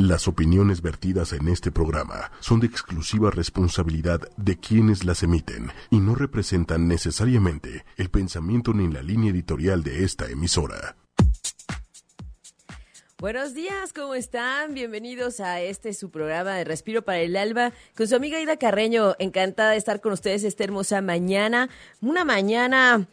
[0.00, 5.98] Las opiniones vertidas en este programa son de exclusiva responsabilidad de quienes las emiten y
[5.98, 10.96] no representan necesariamente el pensamiento ni la línea editorial de esta emisora.
[13.18, 14.72] Buenos días, ¿cómo están?
[14.72, 19.16] Bienvenidos a este su programa de Respiro para el Alba con su amiga Ida Carreño.
[19.18, 21.68] Encantada de estar con ustedes esta hermosa mañana.
[22.00, 23.06] Una mañana,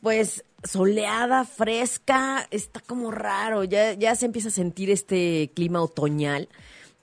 [0.00, 6.48] pues, soleada, fresca, está como raro, ya, ya se empieza a sentir este clima otoñal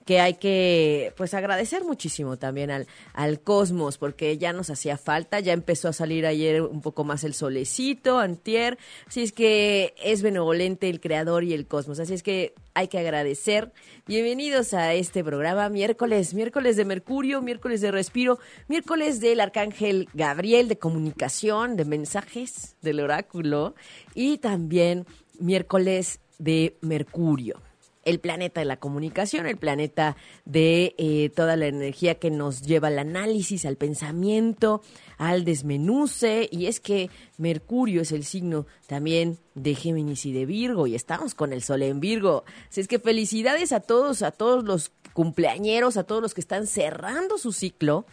[0.08, 5.38] que hay que pues agradecer muchísimo también al, al cosmos, porque ya nos hacía falta,
[5.38, 10.22] ya empezó a salir ayer un poco más el solecito, antier, así es que es
[10.22, 13.70] benevolente el creador y el cosmos, así es que hay que agradecer.
[14.06, 20.68] Bienvenidos a este programa, miércoles, miércoles de Mercurio, miércoles de Respiro, miércoles del Arcángel Gabriel
[20.68, 23.74] de comunicación, de mensajes del oráculo
[24.14, 25.04] y también
[25.38, 27.60] miércoles de Mercurio
[28.08, 30.16] el planeta de la comunicación, el planeta
[30.46, 34.80] de eh, toda la energía que nos lleva al análisis, al pensamiento,
[35.18, 36.48] al desmenuce.
[36.50, 41.34] Y es que Mercurio es el signo también de Géminis y de Virgo, y estamos
[41.34, 42.44] con el Sol en Virgo.
[42.70, 46.66] Así es que felicidades a todos, a todos los cumpleañeros, a todos los que están
[46.66, 48.06] cerrando su ciclo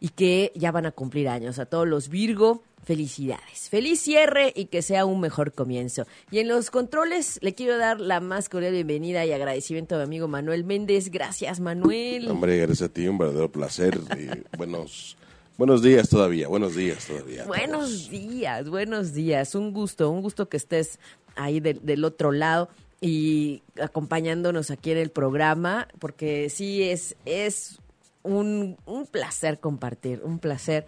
[0.00, 3.68] y que ya van a cumplir años, a todos los Virgo Felicidades.
[3.68, 6.06] Feliz cierre y que sea un mejor comienzo.
[6.30, 10.04] Y en los controles le quiero dar la más cordial bienvenida y agradecimiento a mi
[10.04, 11.10] amigo Manuel Méndez.
[11.10, 12.30] Gracias, Manuel.
[12.30, 14.00] Hombre, gracias a ti, un verdadero placer.
[14.18, 15.18] Y buenos,
[15.58, 17.44] buenos días todavía, buenos días todavía.
[17.44, 19.54] Buenos días, buenos días.
[19.54, 20.98] Un gusto, un gusto que estés
[21.36, 22.70] ahí del otro lado
[23.02, 27.80] y acompañándonos aquí en el programa, porque sí es, es
[28.22, 30.86] un, un placer compartir, un placer.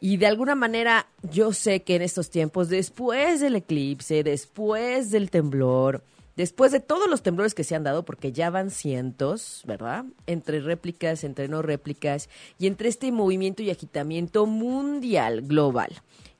[0.00, 5.30] Y de alguna manera yo sé que en estos tiempos, después del eclipse, después del
[5.30, 6.04] temblor,
[6.36, 10.04] después de todos los temblores que se han dado, porque ya van cientos, ¿verdad?
[10.26, 12.28] Entre réplicas, entre no réplicas,
[12.60, 15.90] y entre este movimiento y agitamiento mundial, global.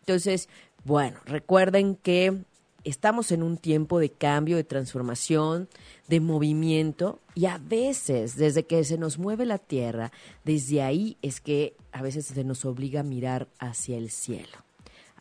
[0.00, 0.48] Entonces,
[0.84, 2.44] bueno, recuerden que
[2.84, 5.68] estamos en un tiempo de cambio, de transformación,
[6.08, 10.10] de movimiento y a veces desde que se nos mueve la tierra,
[10.44, 14.58] desde ahí es que a veces se nos obliga a mirar hacia el cielo,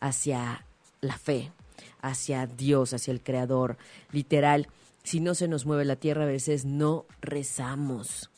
[0.00, 0.64] hacia
[1.00, 1.52] la fe,
[2.00, 3.76] hacia Dios, hacia el Creador.
[4.12, 4.68] Literal,
[5.02, 8.30] si no se nos mueve la tierra, a veces no rezamos.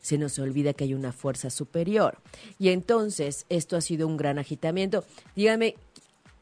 [0.00, 2.18] Se nos olvida que hay una fuerza superior.
[2.58, 5.04] Y entonces esto ha sido un gran agitamiento.
[5.34, 5.76] Dígame,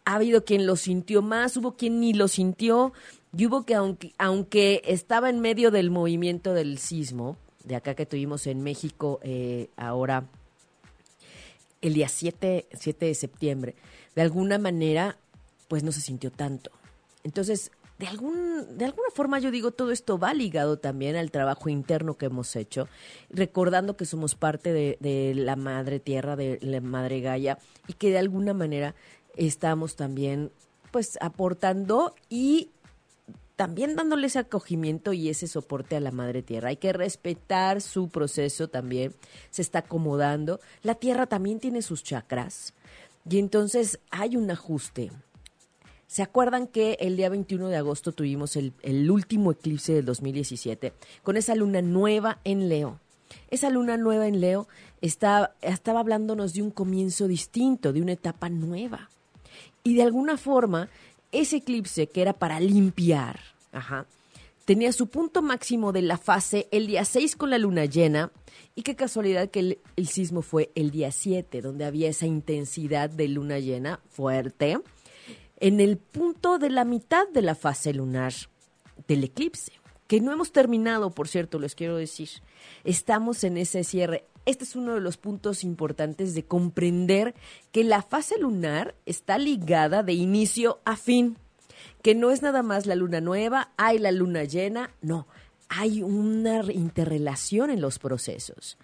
[0.04, 2.92] ha habido quien lo sintió más, hubo quien ni lo sintió,
[3.37, 8.06] y hubo que aunque, aunque estaba en medio del movimiento del sismo, de acá que
[8.06, 10.25] tuvimos en México eh, ahora
[11.81, 13.75] el día 7, 7 de septiembre,
[14.15, 15.16] de alguna manera,
[15.69, 16.71] pues no se sintió tanto.
[17.25, 21.69] Entonces, de, algún, de alguna forma yo digo, todo esto va ligado también al trabajo
[21.69, 22.88] interno que hemos hecho,
[23.31, 28.19] recordando que somos parte de, la madre tierra, de la madre Gaia, y que de
[28.19, 28.94] alguna manera
[29.37, 30.50] estamos también
[30.91, 32.71] pues aportando y
[33.62, 36.70] también dándole ese acogimiento y ese soporte a la madre tierra.
[36.70, 39.14] Hay que respetar su proceso también,
[39.50, 40.58] se está acomodando.
[40.82, 42.74] La tierra también tiene sus chakras
[43.30, 45.12] y entonces hay un ajuste.
[46.08, 48.72] ¿Se acuerdan que el día 21 de agosto tuvimos el,
[49.08, 50.92] último eclipse del 2017
[51.22, 52.98] con esa luna nueva en Leo?
[53.48, 54.66] Esa luna nueva en Leo
[55.00, 59.08] estaba hablándonos de un comienzo distinto, de una etapa nueva.
[59.84, 60.88] Y de alguna forma,
[61.30, 63.51] ese eclipse que era para limpiar,
[64.65, 68.31] tenía su punto máximo de la fase el día 6 con la luna llena.
[68.75, 73.10] Y qué casualidad que el, el sismo fue el día 7, donde había esa intensidad
[73.10, 74.78] de luna llena fuerte,
[75.60, 78.33] en el punto de la mitad de la fase lunar
[79.06, 79.72] del eclipse
[80.12, 82.28] que no hemos terminado, por cierto, les quiero decir.
[82.84, 84.27] Estamos en ese cierre.
[84.44, 87.34] Este es uno de los puntos importantes de comprender
[87.71, 91.39] que la fase lunar está ligada de inicio a fin,
[92.03, 95.26] que no es nada más la luna nueva, hay la luna llena, no,
[95.69, 98.78] hay una interrelación en los procesos,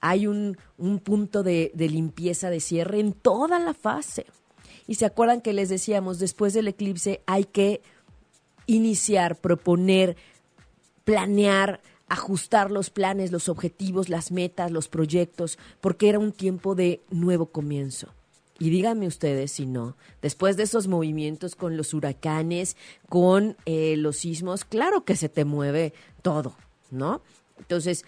[0.00, 0.56] hay un,
[1.02, 4.26] punto de, de limpieza, de cierre en toda la fase.
[4.86, 7.80] Y se acuerdan que les decíamos, después del eclipse hay que
[8.66, 10.16] iniciar, proponer,
[11.04, 17.02] planear, ajustar los planes, los objetivos, las metas, los proyectos, porque era un tiempo de
[17.10, 18.08] nuevo comienzo.
[18.58, 22.76] Y díganme ustedes si no, después de esos movimientos con los huracanes,
[23.08, 25.92] con eh, los sismos, claro que se te mueve
[26.22, 26.54] todo,
[26.90, 27.20] ¿no?
[27.58, 28.04] Entonces,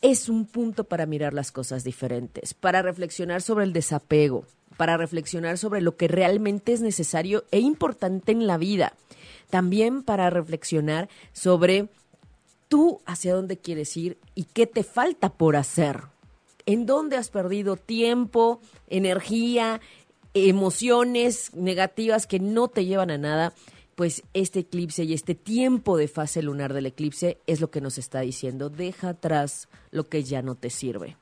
[0.00, 4.44] es un punto para mirar las cosas diferentes, para reflexionar sobre el desapego,
[4.76, 8.94] para reflexionar sobre lo que realmente es necesario e importante en la vida,
[9.50, 11.88] también para reflexionar sobre
[12.68, 16.02] tú hacia dónde quieres ir y qué te falta por hacer.
[16.68, 19.80] ¿En dónde has perdido tiempo, energía,
[20.34, 23.54] emociones negativas que no te llevan a nada?
[23.94, 27.96] Pues este eclipse y este tiempo de fase lunar del eclipse es lo que nos
[27.96, 28.68] está diciendo.
[28.68, 31.16] Deja atrás lo que ya no te sirve.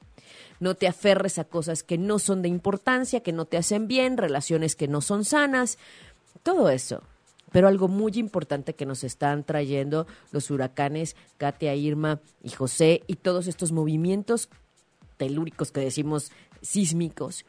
[0.58, 4.16] No te aferres a cosas que no son de importancia, que no te hacen bien,
[4.16, 5.78] relaciones que no son sanas,
[6.42, 7.04] todo eso.
[7.52, 13.14] Pero algo muy importante que nos están trayendo los huracanes Katia, Irma y José y
[13.14, 14.48] todos estos movimientos
[15.16, 16.32] telúricos que decimos
[16.62, 17.44] sísmicos,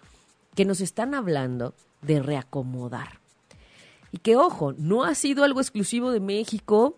[0.56, 3.20] que nos están hablando de reacomodar.
[4.12, 6.98] Y que, ojo, no ha sido algo exclusivo de México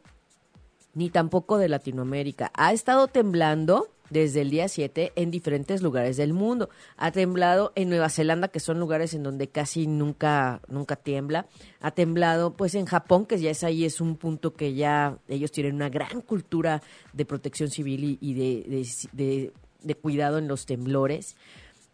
[0.93, 2.51] ni tampoco de Latinoamérica.
[2.55, 6.69] Ha estado temblando desde el día 7 en diferentes lugares del mundo.
[6.97, 11.47] Ha temblado en Nueva Zelanda, que son lugares en donde casi nunca, nunca tiembla.
[11.79, 15.51] Ha temblado pues en Japón, que ya es ahí, es un punto que ya ellos
[15.51, 16.81] tienen una gran cultura
[17.13, 19.53] de protección civil y, de, de
[20.01, 21.35] cuidado en los temblores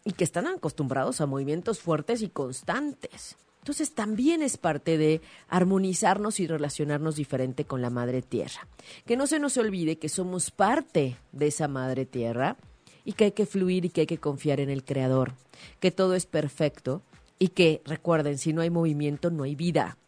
[0.04, 3.36] y que están acostumbrados a movimientos fuertes y constantes.
[3.58, 8.68] Entonces también es parte de armonizarnos y relacionarnos diferente con la Madre Tierra.
[9.04, 12.56] Que no se nos olvide que somos parte de esa Madre Tierra
[13.04, 15.32] y que hay que fluir y que hay que confiar en el Creador,
[15.80, 17.02] que todo es perfecto
[17.40, 19.98] y que, recuerden, si no hay movimiento no hay vida.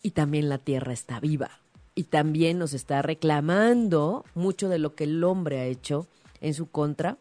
[0.00, 1.50] Y también la Tierra está viva
[1.98, 6.06] y también nos está reclamando mucho de lo que el hombre ha hecho
[6.40, 7.18] en su contra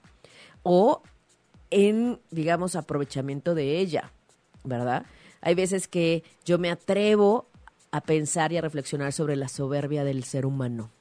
[0.64, 1.02] o
[1.70, 4.12] en, digamos, aprovechamiento de ella,
[4.64, 5.06] ¿verdad?
[5.42, 7.48] Hay veces que yo me atrevo
[7.92, 10.92] a pensar y a reflexionar sobre la soberbia del ser humano.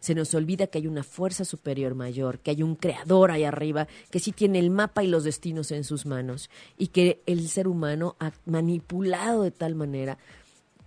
[0.00, 3.86] Se nos olvida que hay una fuerza superior mayor, que hay un creador ahí arriba,
[4.10, 7.68] que sí tiene el mapa y los destinos en sus manos y que el ser
[7.68, 10.18] humano ha manipulado de tal manera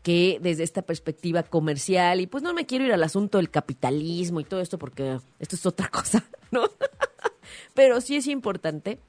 [0.05, 4.39] que desde esta perspectiva comercial, y pues no me quiero ir al asunto del capitalismo
[4.39, 6.23] y todo esto porque esto es otra cosa,
[7.73, 8.99] Pero sí es importante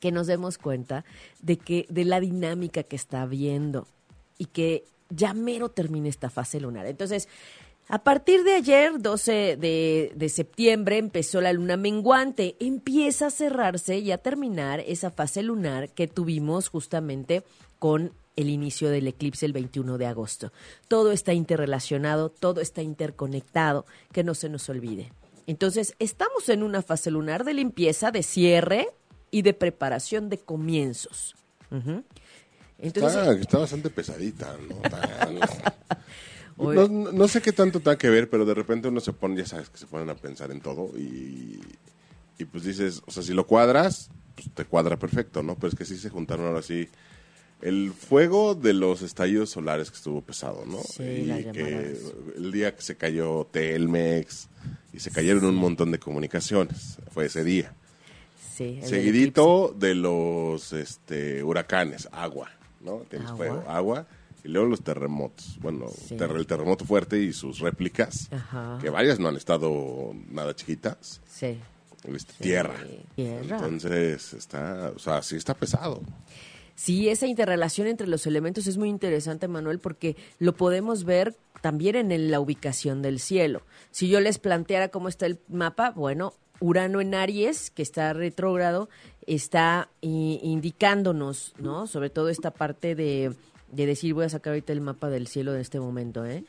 [0.00, 1.04] que nos demos cuenta
[1.40, 3.86] de que de la dinámica que está habiendo
[4.36, 6.86] y que ya mero termine esta fase lunar.
[6.86, 7.28] Entonces,
[7.88, 12.56] a partir de ayer, 12 de, de, septiembre, empezó la luna menguante.
[12.58, 17.44] Empieza a cerrarse y a terminar esa fase lunar que tuvimos justamente
[17.78, 20.52] con el inicio del eclipse el 21 de agosto.
[20.88, 25.12] Todo está interrelacionado, todo está interconectado, que no se nos olvide.
[25.46, 28.88] Entonces, estamos en una fase lunar de limpieza, de cierre,
[29.32, 31.34] y de preparación de comienzos.
[32.78, 34.56] Entonces, está, bastante pesadita,
[36.56, 36.86] ¿no?
[36.86, 39.70] no, sé qué tanto tiene que ver, pero de repente uno se pone, ya sabes,
[39.70, 41.60] que se ponen a pensar en todo y,
[42.38, 45.54] y pues dices, o sea, si lo cuadras, pues te cuadra perfecto, ¿no?
[45.54, 46.90] Pero es que sí se juntaron ahora sí
[47.62, 50.78] el fuego de los estallidos solares que estuvo pesado, ¿no?
[50.82, 51.96] Sí, y que
[52.36, 54.48] el día que se cayó Telmex
[54.92, 57.72] y se cayeron un montón de comunicaciones, fue ese día.
[58.54, 62.50] Seguidito de los este, huracanes, agua,
[62.80, 62.98] ¿no?
[63.08, 63.36] Tienes agua.
[63.38, 64.06] fuego, agua.
[64.44, 65.56] Y luego los terremotos.
[65.60, 68.28] Bueno, el terremoto fuerte y sus réplicas,
[68.80, 71.20] que varias no han estado nada chiquitas.
[71.28, 71.58] Sí.
[72.04, 72.74] Este, tierra.
[73.14, 73.56] tierra.
[73.56, 76.02] Entonces, está, o sea, sí está pesado.
[76.82, 82.10] Sí, esa interrelación entre los elementos es muy interesante, Manuel, porque lo podemos ver también
[82.10, 83.62] en la ubicación del cielo.
[83.92, 88.88] Si yo les planteara cómo está el mapa, bueno, Urano en Aries, que está retrógrado,
[89.28, 91.86] está indicándonos, ¿no?
[91.86, 93.32] Sobre todo esta parte de,
[93.70, 96.42] de, decir, voy a sacar ahorita el mapa del cielo de este momento, ¿eh?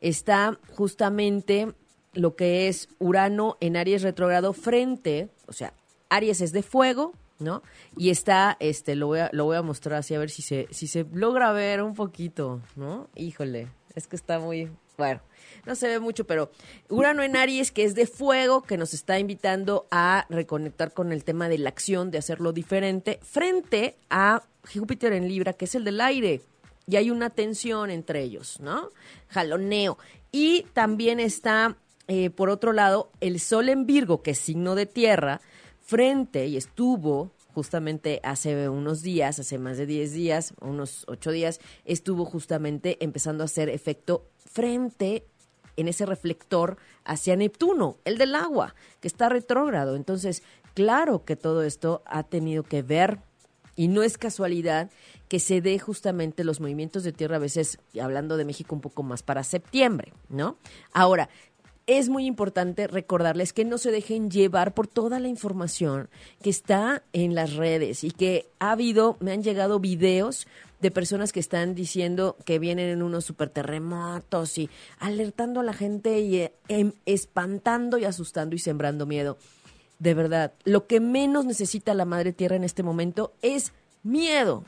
[0.00, 1.72] Está justamente
[2.12, 5.74] lo que es Urano en Aries retrógrado frente, o sea,
[6.10, 7.62] Aries es de fuego, ¿no?
[7.96, 10.68] Y está, este, lo voy a, lo voy a mostrar así a ver si se,
[10.70, 13.08] si se logra ver un poquito, ¿no?
[13.16, 15.20] Híjole, es que está muy, bueno,
[15.66, 16.50] no se ve mucho, pero
[16.88, 21.24] Urano en Aries, que es de fuego, que nos está invitando a reconectar con el
[21.24, 24.42] tema de la acción, de hacerlo diferente, frente a
[24.72, 26.42] Júpiter en Libra, que es el del aire.
[26.86, 28.90] Y hay una tensión entre ellos, ¿no?
[29.28, 29.96] Jaloneo.
[30.32, 31.76] Y también está,
[32.08, 35.40] eh, por otro lado, el Sol en Virgo, que es signo de tierra,
[35.90, 41.60] frente y estuvo justamente hace unos días, hace más de 10 días, unos 8 días,
[41.84, 45.26] estuvo justamente empezando a hacer efecto frente
[45.76, 49.96] en ese reflector hacia Neptuno, el del agua, que está retrógrado.
[49.96, 50.44] Entonces,
[50.74, 53.18] claro que todo esto ha tenido que ver
[53.74, 54.90] y no es casualidad
[55.26, 59.02] que se dé justamente los movimientos de tierra a veces, hablando de México un poco
[59.02, 60.56] más para septiembre, ¿no?
[60.92, 61.30] Ahora,
[61.98, 66.08] es muy importante recordarles que no se dejen llevar por toda la información
[66.40, 70.46] que está en las redes y que ha habido, me han llegado videos
[70.80, 74.70] de personas que están diciendo que vienen en unos superterremotos y
[75.00, 79.36] alertando a la gente y eh, em, espantando y asustando y sembrando miedo.
[79.98, 83.72] De verdad, lo que menos necesita la Madre Tierra en este momento es
[84.04, 84.64] miedo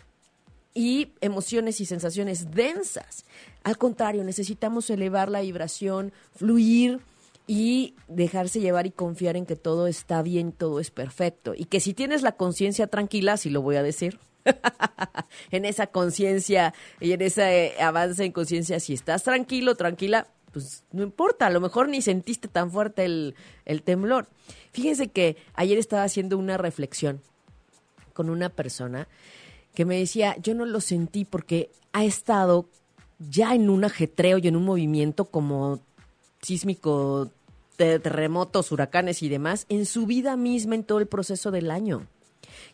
[0.75, 3.25] y emociones y sensaciones densas.
[3.63, 6.99] Al contrario, necesitamos elevar la vibración, fluir
[7.47, 11.55] y dejarse llevar y confiar en que todo está bien, todo es perfecto.
[11.57, 14.19] Y que si tienes la conciencia tranquila, si lo voy a decir,
[15.51, 21.03] en esa conciencia y en ese avance en conciencia, si estás tranquilo, tranquila, pues no
[21.03, 23.35] importa, a lo mejor ni sentiste tan fuerte el,
[23.65, 24.29] el temblor.
[24.73, 27.23] Fíjense que ayer estaba haciendo una reflexión
[28.13, 29.09] con una persona
[29.75, 32.69] que me decía, yo no lo sentí porque ha estado
[33.19, 35.81] ya en un ajetreo y en un movimiento como
[36.43, 37.31] sísmico,
[37.77, 42.07] terremotos, huracanes y demás, en su vida misma, en todo el proceso del año.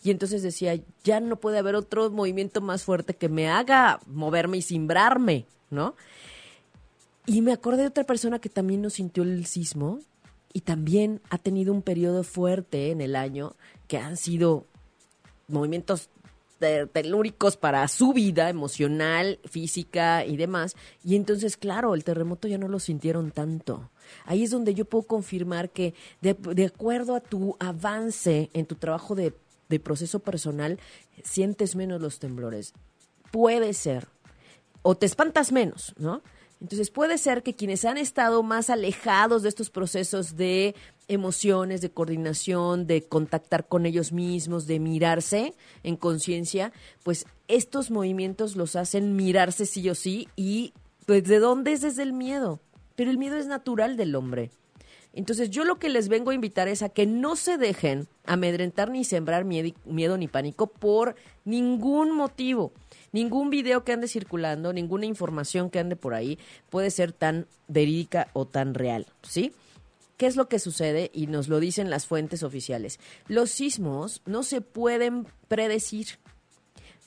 [0.03, 4.59] Y entonces decía, ya no puede haber otro movimiento más fuerte que me haga moverme
[4.59, 5.95] y cimbrarme, ¿no?
[7.27, 10.01] Y me acordé de otra persona que también no sintió el sismo
[10.53, 13.55] y también ha tenido un periodo fuerte en el año
[13.87, 14.65] que han sido
[15.47, 16.09] movimientos
[16.59, 20.77] telúricos para su vida emocional, física y demás.
[21.05, 23.91] Y entonces, claro, el terremoto ya no lo sintieron tanto.
[24.25, 29.15] Ahí es donde yo puedo confirmar que de, acuerdo a tu avance en tu trabajo
[29.15, 29.35] de
[29.69, 30.79] de proceso personal,
[31.23, 32.75] sientes menos los temblores.
[33.31, 34.09] Puede ser.
[34.83, 36.23] O te espantas menos, ¿no?
[36.61, 40.75] Entonces puede ser que quienes han estado más alejados de estos procesos de
[41.09, 46.73] emociones, de coordinación, de contactar con ellos mismos, de mirarse en conciencia,
[47.03, 50.75] pues estos movimientos los hacen mirarse sí o sí y
[51.07, 52.61] pues de dónde es desde el miedo.
[52.95, 54.51] Pero el miedo es natural del hombre.
[55.15, 58.91] Entonces yo lo que les vengo a invitar es a que no se dejen amedrentar
[58.91, 62.73] ni sembrar miedo, ni pánico por ningún motivo.
[63.11, 66.39] Ningún video que ande circulando, ninguna información que ande por ahí
[66.69, 69.53] puede ser tan verídica o tan real, ¿sí?
[70.19, 71.11] ¿Qué es lo que sucede?
[71.15, 72.99] Y nos lo dicen las fuentes oficiales.
[73.29, 76.19] Los sismos no se pueden predecir.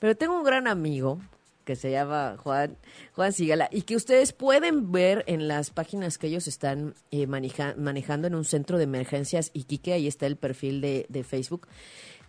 [0.00, 1.20] Pero tengo un gran amigo
[1.64, 2.76] que se llama Juan,
[3.14, 8.26] Juan Sigala, y que ustedes pueden ver en las páginas que ellos están eh, manejando
[8.26, 11.68] en un centro de emergencias Iquique, ahí está el perfil de, Facebook.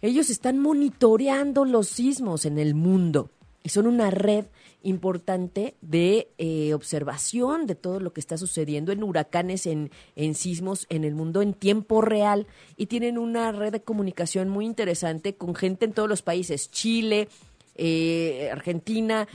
[0.01, 3.31] Ellos están monitoreando los sismos en el mundo
[3.63, 4.45] y son una red
[4.83, 10.85] importante de eh, observación de todo lo que está sucediendo en huracanes, en, en sismos
[10.89, 15.55] en el mundo en tiempo real y tienen una red de comunicación muy interesante con
[15.55, 17.29] gente en todos los países, Chile,
[17.75, 19.27] eh, Argentina,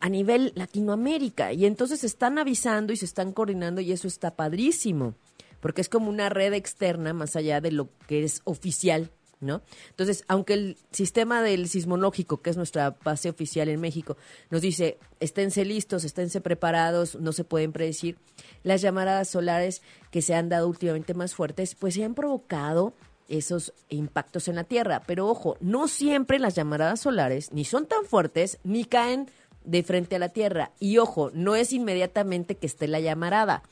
[0.00, 1.52] a nivel Latinoamérica.
[1.52, 5.14] Y entonces se están avisando y se están coordinando y eso está padrísimo,
[5.60, 9.10] porque es como una red externa más allá de lo que es oficial.
[9.42, 9.60] ¿No?
[9.90, 14.16] Entonces, aunque el sistema del sismológico, que es nuestra base oficial en México,
[14.50, 18.18] nos dice, esténse listos, esténse preparados, no se pueden predecir,
[18.62, 19.82] las llamadas solares
[20.12, 22.94] que se han dado últimamente más fuertes, pues se han provocado
[23.28, 25.02] esos impactos en la Tierra.
[25.06, 29.28] Pero ojo, no siempre las llamaradas solares ni son tan fuertes ni caen
[29.64, 30.70] de frente a la Tierra.
[30.78, 33.62] Y ojo, no es inmediatamente que esté la llamarada.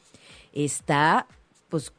[0.52, 1.28] Está,
[1.68, 1.92] pues,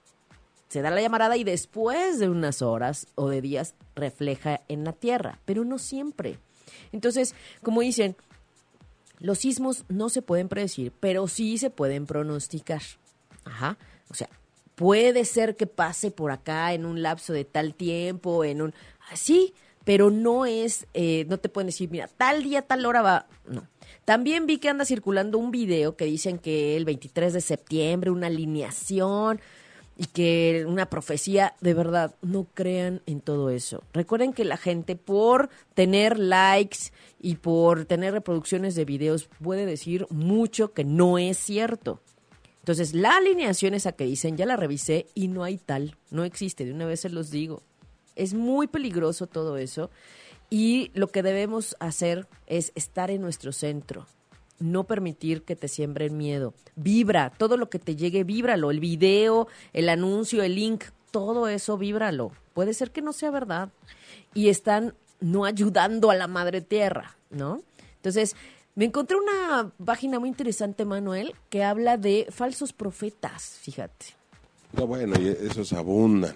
[0.71, 4.93] se da la llamarada y después de unas horas o de días refleja en la
[4.93, 6.39] Tierra, pero no siempre.
[6.93, 8.15] Entonces, como dicen,
[9.19, 12.81] los sismos no se pueden predecir, pero sí se pueden pronosticar.
[13.43, 13.77] Ajá.
[14.09, 14.29] O sea,
[14.75, 18.73] puede ser que pase por acá en un lapso de tal tiempo, en un
[19.11, 23.27] así, pero no es, eh, no te pueden decir, mira, tal día, tal hora va,
[23.45, 23.67] no.
[24.05, 28.27] También vi que anda circulando un video que dicen que el 23 de septiembre, una
[28.27, 29.41] alineación
[29.97, 33.83] y que una profecía, de verdad, no crean en todo eso.
[33.93, 40.07] Recuerden que la gente por tener likes y por tener reproducciones de videos puede decir
[40.09, 42.01] mucho que no es cierto.
[42.59, 46.63] Entonces, la alineación esa que dicen, ya la revisé y no hay tal, no existe,
[46.63, 47.63] de una vez se los digo.
[48.15, 49.89] Es muy peligroso todo eso
[50.49, 54.05] y lo que debemos hacer es estar en nuestro centro,
[54.61, 56.53] no permitir que te siembren miedo.
[56.75, 61.77] Vibra, todo lo que te llegue, víbralo, el video, el anuncio, el link, todo eso
[61.77, 62.31] víbralo.
[62.53, 63.69] Puede ser que no sea verdad
[64.33, 67.61] y están no ayudando a la madre tierra, ¿no?
[67.97, 68.35] Entonces,
[68.75, 74.07] me encontré una página muy interesante, Manuel, que habla de falsos profetas, fíjate.
[74.73, 76.35] No, bueno, y esos abundan.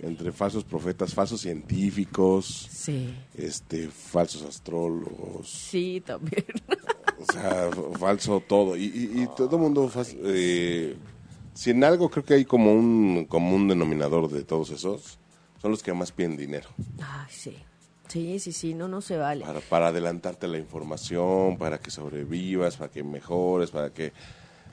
[0.00, 3.14] Entre falsos profetas, falsos científicos, sí.
[3.34, 5.48] este, falsos astrólogos.
[5.48, 6.44] Sí, también.
[7.18, 8.76] O sea, falso todo.
[8.76, 9.90] Y, todo el mundo,
[10.24, 10.96] eh,
[11.54, 15.18] si en algo creo que hay como un común denominador de todos esos,
[15.62, 16.68] son los que más piden dinero.
[17.00, 17.56] Ay, sí.
[18.08, 19.44] Sí, sí, sí, no, no se vale.
[19.44, 24.12] Para, para adelantarte la información, para que sobrevivas, para que mejores, para que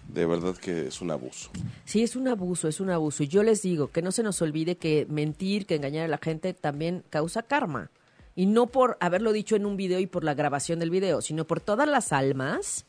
[0.08, 1.50] de verdad que es un abuso.
[1.86, 3.24] Sí, es un abuso, es un abuso.
[3.24, 6.18] Y yo les digo que no se nos olvide que mentir, que engañar a la
[6.18, 7.90] gente también causa karma.
[8.36, 11.46] Y no por haberlo dicho en un video y por la grabación del video, sino
[11.46, 12.86] por todas las almas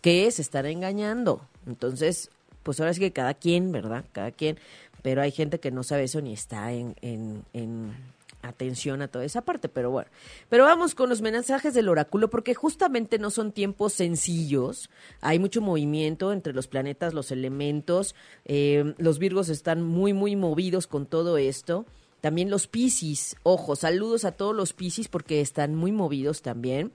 [0.00, 1.46] que se están engañando.
[1.66, 2.30] Entonces,
[2.62, 4.04] pues ahora sí que cada quien, ¿verdad?
[4.12, 4.58] Cada quien.
[5.02, 7.94] Pero hay gente que no sabe eso ni está en, en, en
[8.42, 10.10] atención a toda esa parte, pero bueno.
[10.48, 14.90] Pero vamos con los mensajes del oráculo, porque justamente no son tiempos sencillos.
[15.20, 18.14] Hay mucho movimiento entre los planetas, los elementos.
[18.44, 21.86] Eh, los Virgos están muy, muy movidos con todo esto.
[22.20, 26.92] También los Piscis, ojo, saludos a todos los Piscis porque están muy movidos también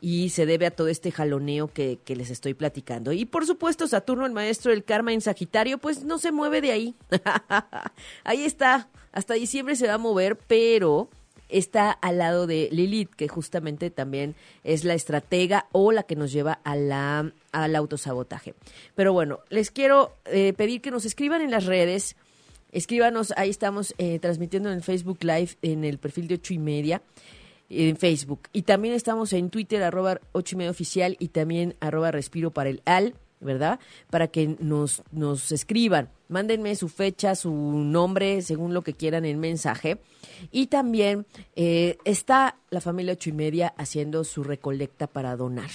[0.00, 3.12] y se debe a todo este jaloneo que, que, les estoy platicando.
[3.12, 6.72] Y por supuesto, Saturno, el maestro del karma en Sagitario, pues no se mueve de
[6.72, 6.94] ahí.
[8.24, 11.08] ahí está, hasta diciembre se va a mover, pero
[11.48, 14.34] está al lado de Lilith, que justamente también
[14.64, 18.54] es la estratega o la que nos lleva a la, al autosabotaje.
[18.94, 22.16] Pero bueno, les quiero eh, pedir que nos escriban en las redes.
[22.72, 27.00] Escríbanos, ahí estamos eh, transmitiendo en Facebook Live en el perfil de ocho y media
[27.68, 28.48] en Facebook.
[28.52, 32.70] Y también estamos en Twitter, arroba ocho y media oficial y también arroba respiro para
[32.70, 33.80] el al, ¿verdad?
[34.10, 36.10] Para que nos, nos escriban.
[36.28, 39.98] Mándenme su fecha, su nombre, según lo que quieran en mensaje.
[40.50, 45.70] Y también eh, está la familia ocho y media haciendo su recolecta para donar.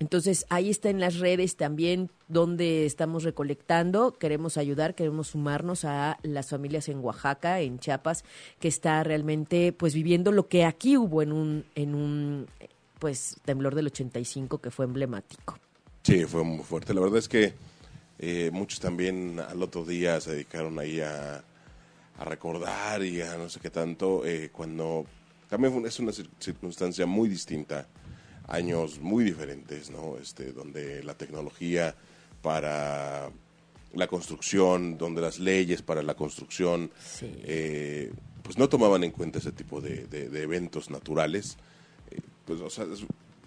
[0.00, 4.12] Entonces, ahí está en las redes también donde estamos recolectando.
[4.12, 8.24] Queremos ayudar, queremos sumarnos a las familias en Oaxaca, en Chiapas,
[8.60, 12.46] que está realmente pues viviendo lo que aquí hubo en un en un
[12.98, 15.58] pues temblor del 85 que fue emblemático.
[16.02, 16.94] Sí, fue muy fuerte.
[16.94, 17.54] La verdad es que
[18.18, 21.44] eh, muchos también al otro día se dedicaron ahí a,
[22.20, 25.06] recordar y a no sé qué tanto, eh, cuando
[25.48, 27.86] también es una circunstancia muy distinta
[28.48, 30.16] años muy diferentes, ¿no?
[30.20, 31.94] Este, donde la tecnología
[32.42, 33.30] para
[33.94, 36.90] la construcción, donde las leyes para la construcción,
[37.22, 38.12] eh,
[38.42, 40.06] pues no tomaban en cuenta ese tipo de,
[40.42, 41.56] eventos naturales.
[42.10, 42.60] Eh, pues,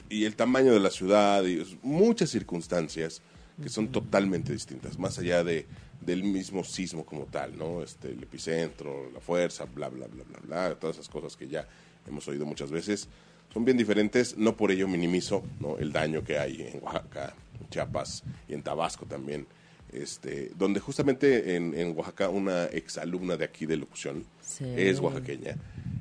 [0.09, 3.21] y el tamaño de la ciudad, y muchas circunstancias
[3.61, 5.67] que son totalmente distintas, más allá de,
[6.01, 7.83] del mismo sismo como tal, ¿no?
[7.83, 11.67] Este, el epicentro, la fuerza, bla, bla, bla, bla, bla, todas esas cosas que ya
[12.07, 13.07] hemos oído muchas veces
[13.53, 15.77] son bien diferentes, no por ello minimizo ¿no?
[15.77, 19.45] el daño que hay en Oaxaca, en Chiapas y en Tabasco también,
[19.91, 24.25] este, donde justamente en, en Oaxaca una exalumna de aquí de locución
[24.59, 25.57] es oaxaqueña,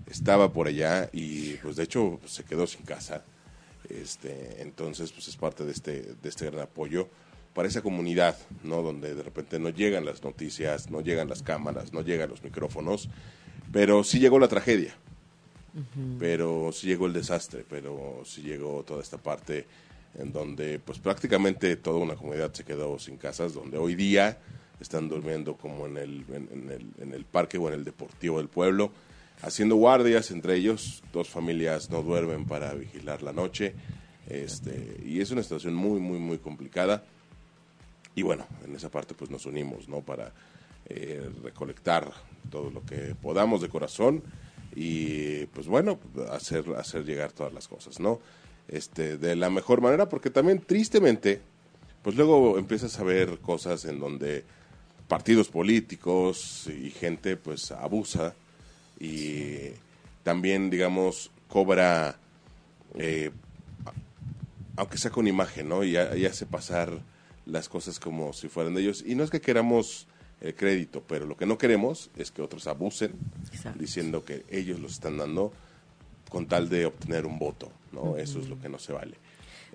[0.09, 3.25] estaba por allá y pues de hecho pues, se quedó sin casa,
[3.89, 7.09] este, entonces pues es parte de este, de este gran apoyo
[7.55, 8.83] para esa comunidad, ¿no?
[8.83, 13.09] Donde de repente no llegan las noticias, no llegan las cámaras, no llegan los micrófonos,
[13.73, 14.95] pero sí llegó la tragedia,
[16.19, 19.67] pero sí llegó el desastre, pero sí llegó toda esta parte
[20.19, 24.39] en donde pues prácticamente toda una comunidad se quedó sin casas, donde hoy día
[24.81, 28.49] están durmiendo como en el, en, el, en el parque o en el deportivo del
[28.49, 28.91] pueblo,
[29.43, 33.75] haciendo guardias entre ellos, dos familias no duermen para vigilar la noche,
[34.29, 37.05] este, y es una situación muy, muy, muy complicada.
[38.15, 40.01] Y bueno, en esa parte pues nos unimos, ¿no?
[40.01, 40.33] Para
[40.87, 42.13] eh, recolectar
[42.51, 44.23] todo lo que podamos de corazón
[44.75, 45.99] y pues bueno,
[46.31, 48.21] hacer, hacer llegar todas las cosas, ¿no?
[48.69, 51.41] Este, de la mejor manera, porque también tristemente,
[52.03, 54.45] pues luego empiezas a ver cosas en donde
[55.09, 58.35] partidos políticos y gente pues abusa
[59.01, 59.71] y
[60.23, 62.17] también, digamos, cobra,
[62.95, 63.33] eh,
[64.77, 65.83] aunque sea con imagen, ¿no?
[65.83, 67.01] Y, y hace pasar
[67.47, 69.03] las cosas como si fueran de ellos.
[69.05, 70.07] Y no es que queramos
[70.41, 73.13] el crédito, pero lo que no queremos es que otros abusen
[73.77, 75.53] diciendo que ellos los están dando
[76.29, 78.17] con tal de obtener un voto, ¿no?
[78.17, 79.17] Eso es lo que no se vale.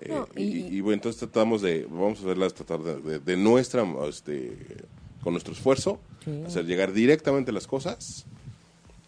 [0.00, 4.56] Eh, y, bueno, entonces tratamos de, vamos a verlas tratar de, nuestra, este,
[5.22, 6.00] con nuestro esfuerzo,
[6.46, 8.26] hacer llegar directamente las cosas,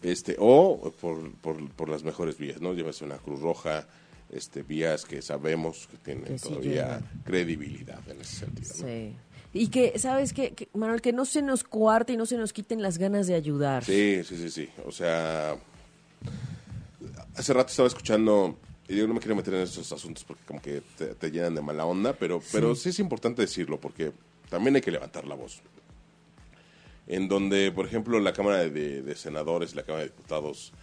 [0.01, 2.73] este, o por, por, por las mejores vías, ¿no?
[2.73, 3.87] Llévese una Cruz Roja,
[4.31, 8.73] este, vías que sabemos que tienen todavía credibilidad en ese sentido.
[8.73, 9.15] Sí.
[9.53, 11.01] Y que, ¿sabes qué, Manuel?
[11.01, 13.83] Que no se nos cuarte y no se nos quiten las ganas de ayudar.
[13.83, 14.69] Sí, sí, sí, sí.
[14.85, 15.57] O sea,
[17.35, 18.57] hace rato estaba escuchando,
[18.87, 20.81] y digo, no me quiero meter en esos asuntos porque como que
[21.19, 22.49] te, llenan de mala onda, pero sí.
[22.51, 24.11] pero sí es importante decirlo porque
[24.49, 25.61] también hay que levantar la voz.
[27.07, 30.73] En donde, por ejemplo, la Cámara de, Senadores y la Cámara de Diputados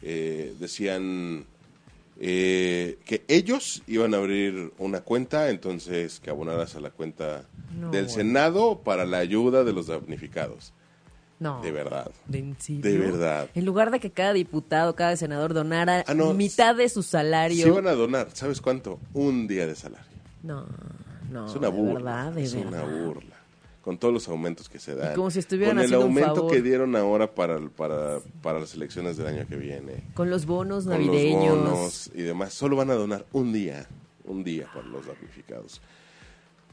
[0.00, 1.44] eh, decían
[2.24, 7.48] eh, que ellos iban a abrir una cuenta, entonces que abonaras a la cuenta
[7.90, 10.72] del Senado para la ayuda de los damnificados.
[11.40, 11.60] No.
[11.60, 12.12] De verdad.
[12.28, 13.48] ¿De, verdad.
[13.56, 17.64] En lugar de que cada diputado, cada senador donara ah, mitad de su salario.
[17.64, 19.00] Sí iban a donar, ¿sabes cuánto?
[19.14, 20.06] Un día de salario.
[20.44, 20.64] No,
[21.28, 21.48] no.
[21.48, 22.32] Es una burla.
[22.36, 23.31] es una burla.
[23.82, 25.14] Con todos los aumentos que se dan.
[25.14, 29.26] como si estuvieran Con el aumento que dieron ahora para, para, para las elecciones del
[29.26, 30.04] año que viene.
[30.14, 31.48] Con los bonos navideños.
[31.48, 32.54] Con los bonos y demás.
[32.54, 33.88] Solo van a donar un día.
[34.24, 35.80] Un día para los damnificados.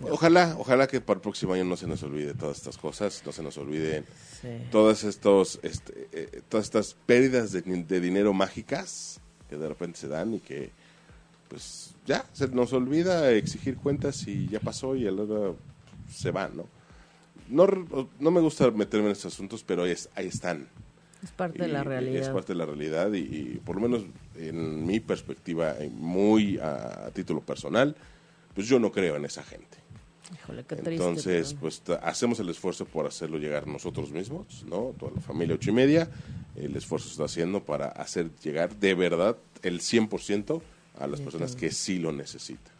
[0.01, 3.31] Ojalá, ojalá que para el próximo año no se nos olvide todas estas cosas, no
[3.33, 4.05] se nos olviden
[4.71, 9.19] todas estos, este, eh, todas estas pérdidas de, dinero mágicas
[9.49, 10.71] que de repente se dan y que,
[11.49, 15.57] pues, ya se nos olvida exigir cuentas y ya pasó y el otro
[16.09, 16.65] se va, ¿no?
[17.49, 17.67] No,
[18.19, 20.67] no me gusta meterme en estos asuntos, pero ahí, ahí están.
[21.23, 22.21] Es parte de la realidad.
[22.21, 27.41] Es parte de la realidad y, por lo menos en mi perspectiva, muy a título
[27.41, 27.95] personal,
[28.53, 29.77] pues yo no creo en esa gente.
[30.69, 34.93] Entonces, pues hacemos el esfuerzo por hacerlo llegar nosotros mismos, ¿no?
[34.99, 36.09] Toda la familia ocho y media,
[36.55, 40.61] el esfuerzo se está haciendo para hacer llegar de verdad el 100%
[40.99, 42.78] a las personas que sí lo necesitan.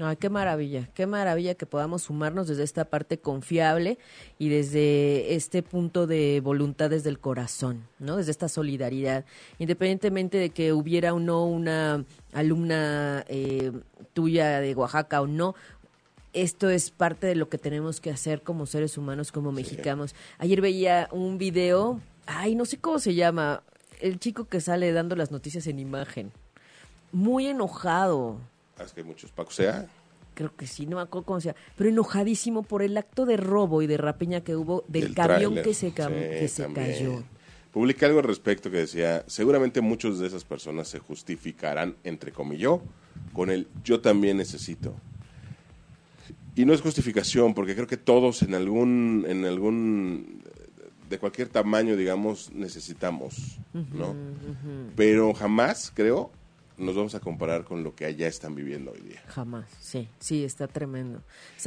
[0.00, 3.96] Ay, qué maravilla, qué maravilla que podamos sumarnos desde esta parte confiable
[4.40, 8.16] y desde este punto de voluntad desde el corazón, ¿no?
[8.16, 9.24] Desde esta solidaridad,
[9.60, 13.70] independientemente de que hubiera o no una alumna eh,
[14.14, 15.54] tuya de Oaxaca o no,
[16.32, 20.16] esto es parte de lo que tenemos que hacer como seres humanos, como mexicanos.
[20.38, 23.62] Ayer veía un video, ay, no sé cómo se llama,
[24.00, 26.32] el chico que sale dando las noticias en imagen.
[27.12, 28.40] Muy enojado.
[28.82, 29.86] ¿Es que hay muchos Paco sea?
[30.34, 31.58] Creo que sí, no me acuerdo cómo se llama.
[31.76, 35.74] Pero enojadísimo por el acto de robo y de rapiña que hubo del, camión que
[35.74, 37.22] se, que se cayó.
[37.72, 42.78] Publiqué algo al respecto que decía, seguramente muchos de esas personas se justificarán, entre comillas,
[43.32, 44.94] con el yo también necesito.
[46.56, 50.42] Y no es justificación, porque creo que todos en algún, en algún,
[51.10, 54.14] de cualquier tamaño, digamos, necesitamos, ¿no?
[54.94, 56.30] Pero jamás, creo,
[56.76, 59.22] nos vamos a comparar con lo que allá están viviendo hoy día.
[59.28, 61.22] Jamás, sí, sí, está tremendo.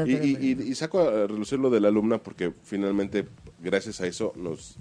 [0.06, 3.28] y, saco a relucir lo de la alumna porque finalmente,
[3.60, 4.78] gracias a eso, nos,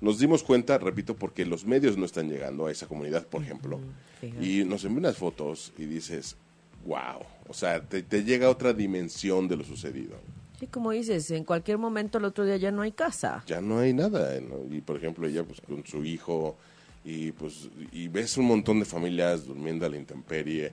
[0.00, 3.80] nos dimos cuenta, repito, porque los medios no están llegando a esa comunidad, por ejemplo,
[4.40, 6.36] y nos envían unas fotos y dices,
[6.84, 10.16] wow, o sea, te, llega otra dimensión de lo sucedido.
[10.58, 13.42] Sí, como dices, en cualquier momento el otro día ya no hay casa.
[13.46, 14.38] Ya no hay nada.
[14.70, 16.56] Y por ejemplo, ella pues con su hijo
[17.04, 20.72] y pues y ves un montón de familias durmiendo a la intemperie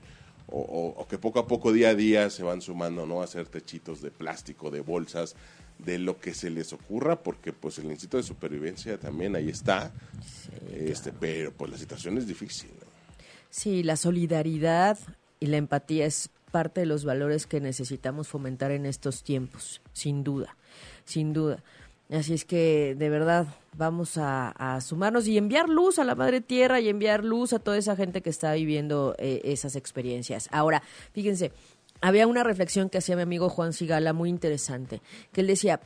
[0.52, 4.02] o, que poco a poco día a día se van sumando no a hacer techitos
[4.02, 5.36] de plástico de bolsas
[5.78, 9.92] de lo que se les ocurra porque pues el instinto de supervivencia también ahí está
[10.74, 12.72] este pero pues la situación es difícil
[13.50, 14.98] sí la solidaridad
[15.40, 20.24] y la empatía es parte de los valores que necesitamos fomentar en estos tiempos, sin
[20.24, 20.58] duda,
[21.06, 21.64] sin duda.
[22.12, 23.46] Así es que de verdad
[23.78, 27.78] vamos a, sumarnos y enviar luz a la Madre Tierra y enviar luz a toda
[27.78, 30.50] esa gente que está viviendo eh, esas experiencias.
[30.52, 30.82] Ahora,
[31.14, 31.52] fíjense,
[32.02, 35.82] había una reflexión que hacía mi amigo Juan Sigala muy interesante, que él decía,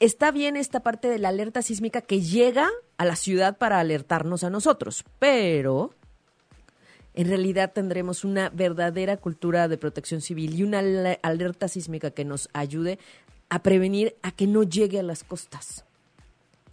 [0.00, 4.42] está bien esta parte de la alerta sísmica que llega a la ciudad para alertarnos
[4.42, 5.90] a nosotros, pero
[7.14, 10.80] en realidad tendremos una verdadera cultura de protección civil y una
[11.22, 12.98] alerta sísmica que nos ayude
[13.48, 15.84] a prevenir a que no llegue a las costas.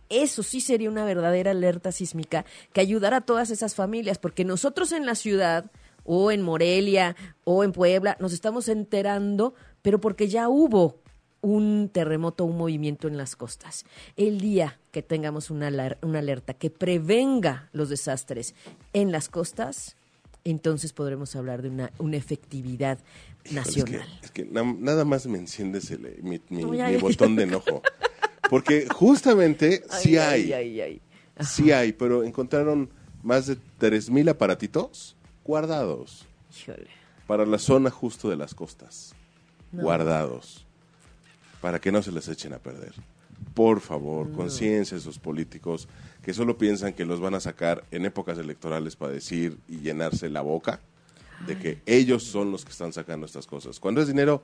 [0.09, 4.91] Eso sí sería una verdadera alerta sísmica que ayudara a todas esas familias, porque nosotros
[4.91, 5.71] en la ciudad
[6.03, 10.97] o en Morelia o en Puebla nos estamos enterando, pero porque ya hubo
[11.41, 13.85] un terremoto, un movimiento en las costas.
[14.15, 15.69] El día que tengamos una,
[16.01, 18.53] una alerta que prevenga los desastres
[18.93, 19.95] en las costas,
[20.43, 22.99] entonces podremos hablar de una, una efectividad
[23.49, 24.07] nacional.
[24.21, 26.39] Es que, nada más me enciendes mi,
[26.97, 27.81] botón de enojo.
[28.49, 31.01] Porque justamente sí hay.
[31.39, 32.89] sí hay, pero encontraron
[33.23, 36.25] más de 3.000 aparatitos guardados.
[37.27, 39.15] Para la zona justo de las costas.
[39.71, 40.65] Guardados.
[41.61, 42.93] Para que no se les echen a perder.
[43.53, 45.87] Por favor, conciencia esos políticos
[46.21, 50.29] que solo piensan que los van a sacar en épocas electorales para decir y llenarse
[50.29, 50.81] la boca
[51.45, 53.79] de que ellos son los que están sacando estas cosas.
[53.79, 54.43] Cuando es dinero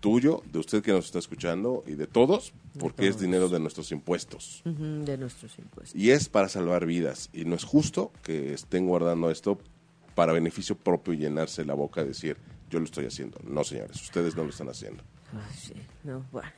[0.00, 3.90] tuyo, de usted que nos está escuchando y de todos, porque es dinero de nuestros
[3.92, 4.62] impuestos.
[4.64, 6.00] de nuestros impuestos.
[6.00, 7.30] Y es para salvar vidas.
[7.32, 9.58] Y no es justo que estén guardando esto
[10.14, 12.36] para beneficio propio y llenarse la boca de decir,
[12.70, 13.38] yo lo estoy haciendo.
[13.44, 15.02] No, señores, ustedes no lo están haciendo.
[15.54, 16.50] sí, no, bueno.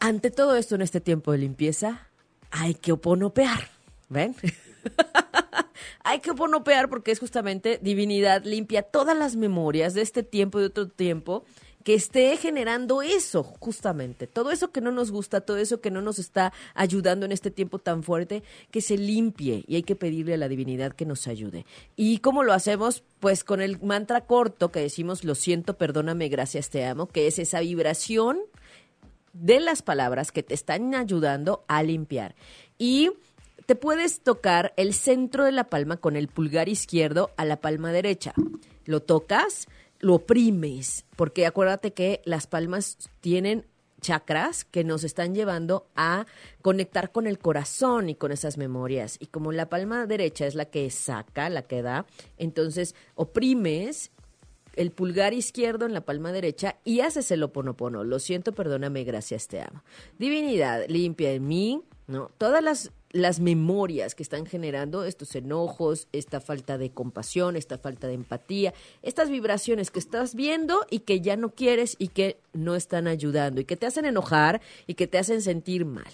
[0.00, 2.08] Ante todo esto en este tiempo de limpieza,
[2.50, 3.70] hay que oponopear.
[4.08, 4.36] ¿Ven?
[6.06, 10.60] hay que ponopear porque es justamente divinidad limpia todas las memorias de este tiempo y
[10.62, 11.44] de otro tiempo
[11.82, 14.28] que esté generando eso, justamente.
[14.28, 17.50] Todo eso que no nos gusta, todo eso que no nos está ayudando en este
[17.50, 21.26] tiempo tan fuerte, que se limpie y hay que pedirle a la divinidad que nos
[21.26, 21.66] ayude.
[21.96, 23.02] ¿Y cómo lo hacemos?
[23.18, 27.40] Pues con el mantra corto que decimos, lo siento, perdóname, gracias, te amo, que es
[27.40, 28.38] esa vibración
[29.32, 32.36] de las palabras que te están ayudando a limpiar.
[32.78, 33.10] Y
[33.66, 37.92] te puedes tocar el centro de la palma con el pulgar izquierdo a la palma
[37.92, 38.32] derecha.
[38.84, 39.66] Lo tocas
[40.00, 43.66] lo oprimes, porque acuérdate que las palmas tienen
[44.00, 46.26] chakras que nos están llevando a
[46.62, 49.16] conectar con el corazón y con esas memorias.
[49.20, 54.10] Y como la palma derecha es la que saca, la que da, entonces oprimes
[54.74, 58.04] el pulgar izquierdo en la palma derecha y haces el oponopono.
[58.04, 59.82] Lo siento, perdóname, gracias, te amo.
[60.18, 62.30] Divinidad, limpia en mí, ¿no?
[62.36, 68.06] Todas las las memorias que están generando estos enojos, esta falta de compasión, esta falta
[68.08, 72.74] de empatía, estas vibraciones que estás viendo y que ya no quieres y que no
[72.74, 76.10] están ayudando y que te hacen enojar y que te hacen sentir mal.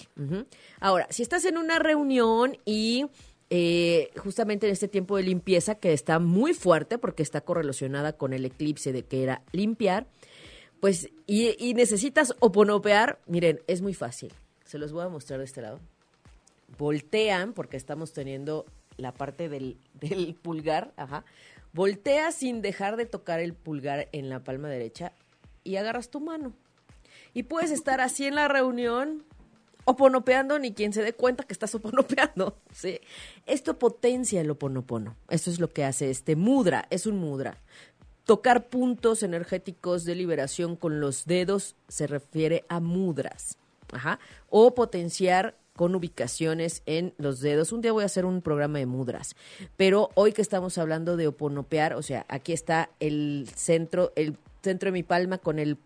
[0.81, 3.07] Ahora, si estás en una reunión y
[3.51, 8.33] eh, justamente en este tiempo de limpieza que está muy fuerte porque está correlacionada con
[8.33, 10.07] el eclipse de que era limpiar,
[10.81, 14.33] pues y, y necesitas oponopear, miren, es muy fácil.
[14.65, 15.81] Se los voy a mostrar de este lado
[16.79, 19.79] voltean, porque estamos teniendo la parte del,
[20.43, 21.25] pulgar, ajá,
[21.73, 25.13] voltea sin dejar de tocar el pulgar en la palma derecha
[25.65, 26.53] y agarras tu mano.
[27.35, 29.25] Y puedes estar así en la reunión,
[29.85, 32.59] oponopeando, ni quien se dé cuenta que estás oponopeando.
[32.73, 33.01] ¿sí?
[33.47, 35.17] Esto potencia el oponopono.
[35.29, 37.59] Eso es lo que hace este mudra, es un mudra.
[38.25, 43.59] Tocar puntos energéticos de liberación con los dedos se refiere a mudras.
[43.93, 44.21] Ajá.
[44.49, 47.73] O potenciar con ubicaciones en los dedos.
[47.73, 49.37] Un día voy a hacer un programa de mudras,
[49.77, 54.89] pero hoy que estamos hablando de oponopear, o sea, aquí está el centro, el centro
[54.89, 55.79] de mi palma con el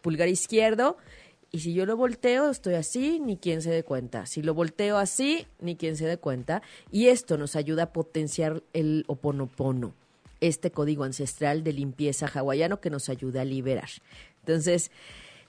[0.00, 0.96] pulgar izquierdo.
[1.50, 4.24] Y si yo lo volteo, estoy así, ni quien se dé cuenta.
[4.24, 6.62] Si lo volteo así, ni quien se dé cuenta.
[6.90, 9.92] Y esto nos ayuda a potenciar el oponopono,
[10.40, 13.90] este código ancestral de limpieza hawaiano que nos ayuda a liberar.
[14.40, 14.90] Entonces,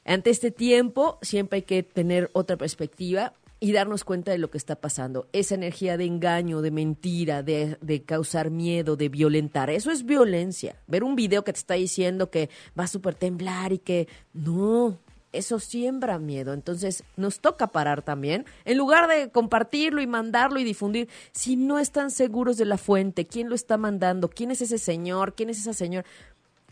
[0.03, 4.57] ante este tiempo, siempre hay que tener otra perspectiva y darnos cuenta de lo que
[4.57, 5.29] está pasando.
[5.31, 9.69] Esa energía de engaño, de mentira, de, causar miedo, de violentar.
[9.69, 10.75] Eso es violencia.
[10.85, 14.99] Ver un video que te está diciendo que va a super temblar y que no,
[15.31, 16.51] eso siembra miedo.
[16.51, 18.45] Entonces nos toca parar también.
[18.65, 23.27] En lugar de compartirlo y mandarlo y difundir, si no están seguros de la fuente,
[23.27, 26.05] quién lo está mandando, quién es ese señor, quién es esa señora,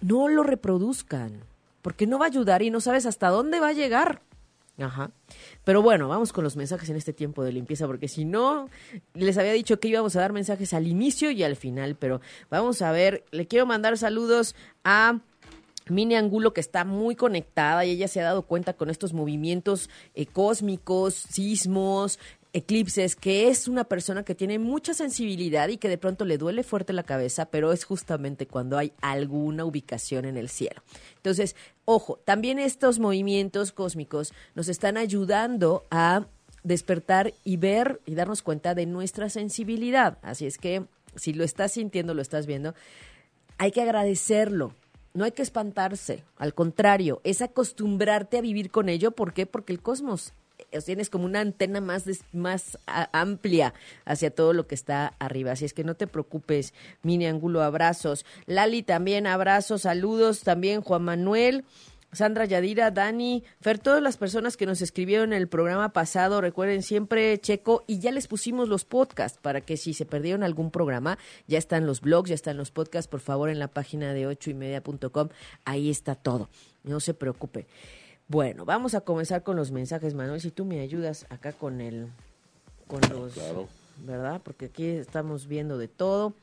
[0.02, 1.46] no lo reproduzcan.
[1.84, 4.24] Porque no va a ayudar y no sabes hasta dónde va a llegar.
[4.82, 5.12] Ajá.
[5.64, 8.68] Pero bueno, vamos con los mensajes en este tiempo de limpieza, porque si no,
[9.14, 12.82] les había dicho que íbamos a dar mensajes al inicio y al final, pero vamos
[12.82, 15.20] a ver, le quiero mandar saludos a...
[15.90, 19.90] Mini Angulo que está muy conectada y ella se ha dado cuenta con estos movimientos
[20.14, 22.20] eh, cósmicos, sismos,
[22.54, 26.64] eclipses, que es una persona que tiene mucha sensibilidad y que de pronto le duele
[26.64, 30.82] fuerte la cabeza, pero es justamente cuando hay alguna ubicación en el cielo.
[31.16, 36.28] Entonces, ojo, también estos movimientos cósmicos nos están ayudando a
[36.64, 40.18] despertar y ver y darnos cuenta de nuestra sensibilidad.
[40.22, 40.86] Así es que
[41.16, 42.76] si lo estás sintiendo, lo estás viendo,
[43.58, 44.74] hay que agradecerlo.
[45.14, 49.12] No hay que espantarse, al contrario, es acostumbrarte a vivir con ello.
[49.12, 49.46] ¿Por qué?
[49.46, 50.34] Porque el cosmos
[50.86, 53.74] tienes como una antena más, más amplia
[54.06, 55.52] hacia todo lo que está arriba.
[55.52, 58.26] Así es que no te preocupes, Mini Angulo, abrazos.
[58.46, 61.66] Lali también, abrazos, saludos también, Juan Manuel.
[62.14, 66.84] Sandra Yadira, Dani, Fer, todas las personas que nos escribieron en el programa pasado, recuerden
[66.84, 71.18] siempre Checo y ya les pusimos los podcasts para que si se perdieron algún programa,
[71.48, 74.50] ya están los blogs, ya están los podcasts, por favor en la página de ocho
[74.50, 75.30] y media.com,
[75.64, 76.50] ahí está todo,
[76.84, 77.66] no se preocupe.
[78.32, 80.40] Bueno, vamos a comenzar con los mensajes, Manuel.
[80.40, 82.08] Si tú me ayudas acá con el,
[82.88, 83.34] con los,
[84.06, 84.40] ¿verdad?
[84.42, 86.34] Porque aquí estamos viendo de todo.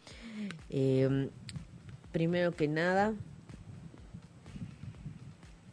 [0.68, 1.30] Em,
[2.12, 3.14] primero que nada,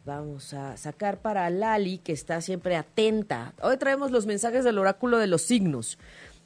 [0.06, 3.52] vamos a sacar para Lali, que está siempre atenta.
[3.60, 5.98] Hoy traemos los mensajes del oráculo de los signos.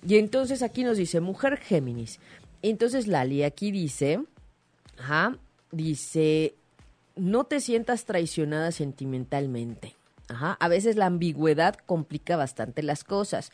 [0.04, 2.18] Y entonces aquí nos dice, mujer Géminis.
[2.62, 4.24] Entonces Lali aquí dice,
[4.98, 5.38] ajá,
[5.70, 6.56] dice,
[7.20, 9.94] no te sientas traicionada sentimentalmente.
[10.28, 10.56] Ajá.
[10.59, 13.50] A veces la ambigüedad complica bastante las cosas.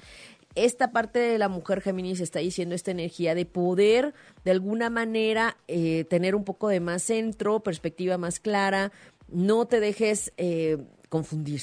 [0.55, 5.57] Esta parte de la mujer Géminis está diciendo esta energía de poder, de alguna manera,
[5.69, 8.93] eh, tener un poco de más centro, perspectiva más clara.
[9.29, 11.63] No te dejes eh, confundir,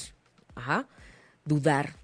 [0.54, 0.86] Ajá.
[1.44, 1.96] dudar.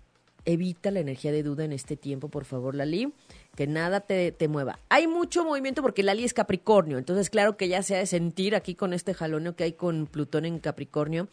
[0.46, 3.12] evita la energía de duda en este tiempo, por favor, Lali,
[3.56, 4.78] que nada te, te mueva.
[4.88, 8.54] Hay mucho movimiento porque Lali es Capricornio, entonces claro que ya se ha de sentir
[8.54, 11.28] aquí con este jaloneo que hay con Plutón en Capricornio,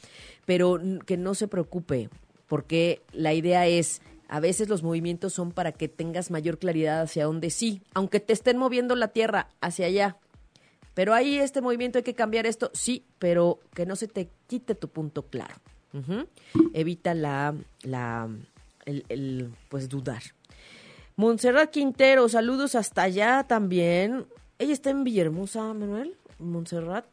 [0.45, 2.09] pero que no se preocupe,
[2.47, 7.25] porque la idea es a veces los movimientos son para que tengas mayor claridad hacia
[7.25, 10.17] dónde sí, aunque te estén moviendo la Tierra hacia allá.
[10.93, 14.75] Pero ahí este movimiento hay que cambiar esto, sí, pero que no se te quite
[14.75, 15.55] tu punto claro.
[16.73, 18.29] Evita la, la,
[18.85, 20.23] el, pues dudar.
[21.17, 24.27] Montserrat Quintero, saludos hasta allá también.
[24.59, 26.15] Ella está en Villahermosa, Manuel.
[26.37, 27.05] Montserrat.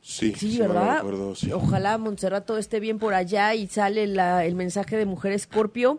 [0.00, 1.04] Sí, sí, ¿verdad?
[1.52, 5.98] Ojalá Montserrat todo esté bien por allá y sale la, el mensaje de Mujer Escorpio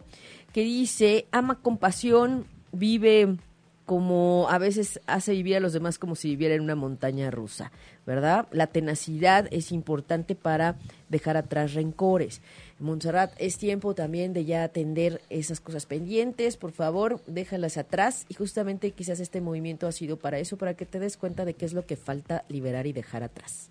[0.54, 3.38] que dice, ama con pasión, vive
[3.86, 7.72] como a veces hace vivir a los demás como si viviera en una montaña rusa,
[8.06, 8.48] ¿verdad?
[8.52, 10.78] La tenacidad es importante para
[11.10, 12.42] dejar atrás rencores.
[12.80, 18.34] Montserrat, es tiempo también de ya atender esas cosas pendientes, por favor, déjalas atrás y
[18.34, 21.66] justamente quizás este movimiento ha sido para eso, para que te des cuenta de qué
[21.66, 23.70] es lo que falta liberar y dejar atrás.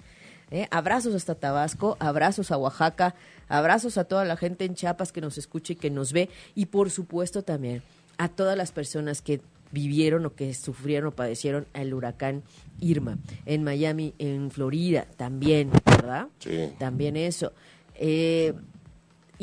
[0.51, 0.69] ¿eh?
[0.71, 3.15] Abrazos hasta Tabasco, abrazos a Oaxaca,
[3.49, 6.67] abrazos a toda la gente en Chiapas que nos escucha y que nos ve y
[6.67, 7.83] por supuesto también
[8.17, 12.43] a todas las personas que vivieron o que sufrieron o padecieron el huracán
[12.81, 13.19] Irma.
[13.45, 16.29] En Miami, en Florida, también, ¿verdad?
[16.39, 16.71] Sí.
[16.79, 17.53] También eso.
[17.97, 18.55] Eh,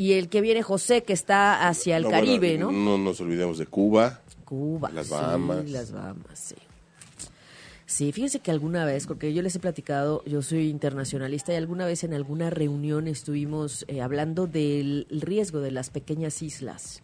[0.02, 2.72] y el que viene José, que está hacia el Caribe, ¿no?
[2.72, 4.20] No nos olvidemos de Cuba.
[4.44, 4.90] Cuba.
[4.92, 5.62] Las Bahamas.
[5.64, 6.56] Sí, las Bahamas, sí.
[7.86, 11.86] Sí, fíjense que alguna vez, porque yo les he platicado, yo soy internacionalista y alguna
[11.86, 17.00] vez en alguna reunión estuvimos eh, hablando del riesgo de las pequeñas islas.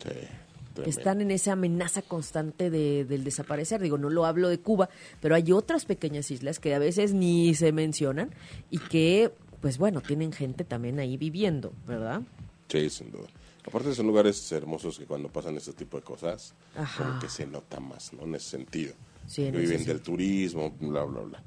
[0.82, 3.80] que están en esa amenaza constante de, del desaparecer.
[3.80, 4.88] Digo, no lo hablo de Cuba,
[5.20, 8.30] pero hay otras pequeñas islas que a veces ni se mencionan
[8.72, 9.30] y que,
[9.60, 12.22] pues bueno, tienen gente también ahí viviendo, ¿verdad?
[12.68, 13.26] Sí, sin duda.
[13.66, 16.54] Aparte son lugares hermosos que cuando pasan este tipo de cosas,
[16.96, 18.22] como que se nota más, ¿no?
[18.24, 18.94] En ese sentido
[19.34, 21.42] que viven del turismo, bla, bla, bla.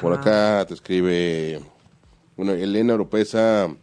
[0.00, 1.60] Por acá te escribe,
[2.36, 3.74] bueno, Elena Oropesa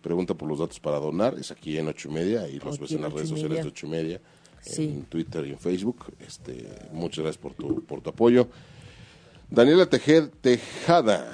[0.00, 2.92] pregunta por los datos para donar, es aquí en ocho y media, y los ves
[2.92, 4.20] en las redes sociales de ocho y media,
[4.66, 6.12] en Twitter y en Facebook.
[6.20, 8.48] Este, muchas gracias por tu, por tu apoyo.
[9.50, 11.32] Daniela Tejada.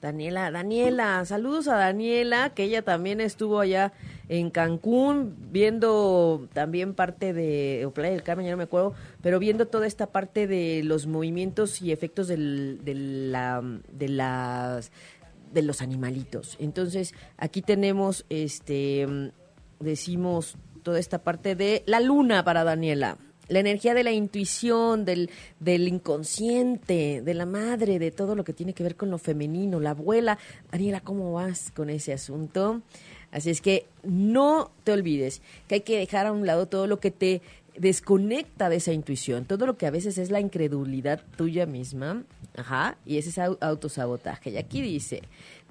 [0.00, 3.92] Daniela, Daniela, saludos a Daniela, que ella también estuvo allá
[4.28, 9.38] en Cancún, viendo también parte de, o Playa del Carmen, ya no me acuerdo, pero
[9.38, 14.90] viendo toda esta parte de los movimientos y efectos del, de, la, de las
[15.52, 16.56] de los animalitos.
[16.60, 19.32] Entonces, aquí tenemos, este,
[19.80, 23.18] decimos toda esta parte de la luna para Daniela
[23.50, 28.52] la energía de la intuición, del, del inconsciente, de la madre, de todo lo que
[28.52, 30.38] tiene que ver con lo femenino, la abuela.
[30.70, 32.80] Daniela, ¿cómo vas con ese asunto?
[33.32, 37.00] Así es que no te olvides que hay que dejar a un lado todo lo
[37.00, 37.42] que te
[37.76, 42.24] desconecta de esa intuición, todo lo que a veces es la incredulidad tuya misma,
[42.56, 44.50] ajá, y ese es autosabotaje.
[44.50, 45.22] Y aquí dice,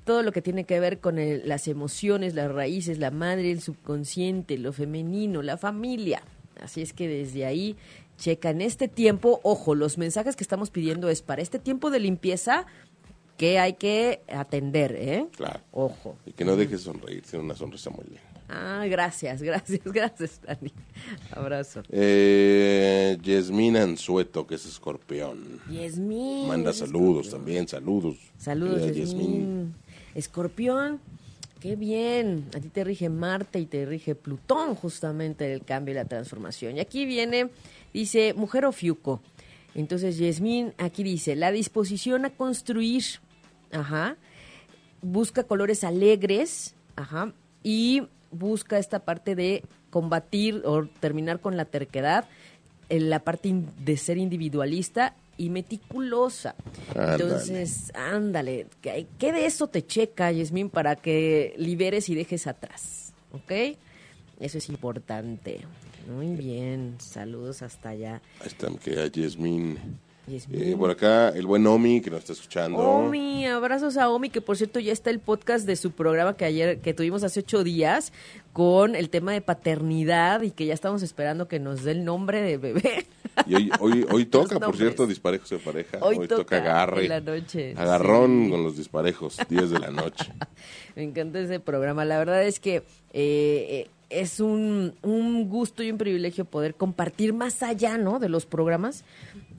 [0.04, 4.58] todo lo que tiene que ver con las emociones, las raíces, la madre, el subconsciente,
[4.58, 6.24] lo femenino, la familia.
[6.62, 7.76] Así es que desde ahí
[8.18, 12.00] checa en este tiempo, ojo, los mensajes que estamos pidiendo es para este tiempo de
[12.00, 12.66] limpieza,
[13.38, 15.28] que hay que atender, ¿eh?
[15.38, 15.62] Claro.
[15.72, 16.18] Ojo.
[16.26, 18.22] Y que no dejes sonreír, tiene una sonrisa muy linda.
[18.50, 20.74] Ah, gracias, gracias, gracias, Dani.
[21.32, 21.84] Abrazo.
[21.90, 25.62] Eh, Yasmín Anzueto, que es escorpión.
[25.72, 26.48] Yasmín.
[26.48, 28.18] Manda saludos también, saludos.
[28.38, 29.76] Saludos, Yasmín.
[30.16, 31.00] Escorpión,
[31.60, 32.46] qué bien.
[32.56, 36.78] A ti te rige Marte y te rige Plutón, justamente el cambio y la transformación.
[36.78, 37.50] Y aquí viene,
[37.94, 39.22] dice, mujer o fiuco.
[39.76, 43.04] Entonces, Yasmín aquí dice, la disposición a construir
[43.72, 44.18] Ajá.
[45.02, 47.32] Busca colores alegres, ajá,
[47.64, 52.26] y busca esta parte de combatir o terminar con la terquedad,
[52.90, 56.54] en la parte de ser individualista y meticulosa.
[56.94, 63.14] Entonces, ándale, ¿qué de eso te checa, Yasmín, para que liberes y dejes atrás?
[63.32, 63.78] ¿Ok?
[64.40, 65.62] Eso es importante.
[66.08, 68.22] Muy bien, saludos hasta allá.
[68.42, 70.00] Ahí está, que a Yasmín
[70.52, 72.78] eh, por acá, el buen Omi, que nos está escuchando.
[72.78, 76.46] Omi, abrazos a Omi, que por cierto ya está el podcast de su programa que
[76.46, 78.14] ayer, que tuvimos hace ocho días,
[78.54, 82.42] con el tema de paternidad y que ya estamos esperando que nos dé el nombre
[82.42, 83.06] de bebé.
[83.46, 85.98] Y hoy, hoy, hoy toca, por cierto, disparejos de pareja.
[86.02, 87.08] Hoy, toca, agarre.
[87.08, 87.74] la noche.
[87.78, 90.34] Agarrón con los disparejos, 10 de la noche.
[90.96, 92.06] Me encanta ese programa.
[92.06, 97.62] La verdad es que eh, es un, un gusto y un privilegio poder compartir más
[97.62, 98.20] allá, ¿no?
[98.20, 99.04] De los programas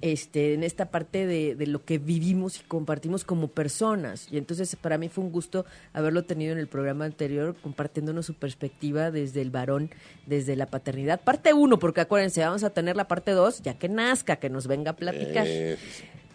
[0.01, 4.29] este, en esta parte de, de, lo que vivimos y compartimos como personas.
[4.31, 8.35] Y entonces para mí fue un gusto haberlo tenido en el programa anterior, compartiéndonos su
[8.35, 9.91] perspectiva desde el varón,
[10.27, 11.21] desde la paternidad.
[11.21, 14.67] Parte uno, porque acuérdense, vamos a tener la parte dos, ya que nazca, que nos
[14.67, 15.47] venga a platicar.
[15.47, 15.77] Eh.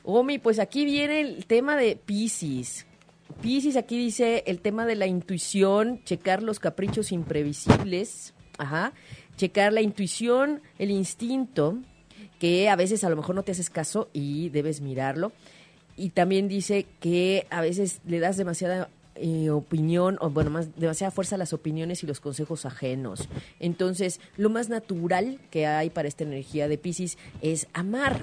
[0.04, 2.86] Omi, pues aquí viene el tema de Pisces.
[3.42, 8.94] Pisces aquí dice el tema de la intuición, checar los caprichos imprevisibles, ajá,
[9.38, 11.78] checar la intuición, el instinto,
[12.40, 15.32] que a veces a lo mejor no te haces caso y debes mirarlo.
[15.98, 21.10] Y también dice que a veces le das demasiada eh, opinión, o bueno, más demasiada
[21.10, 23.30] fuerza a las opiniones y los consejos ajenos.
[23.62, 28.20] Entonces, lo más natural que hay para esta energía de Pisces es amar.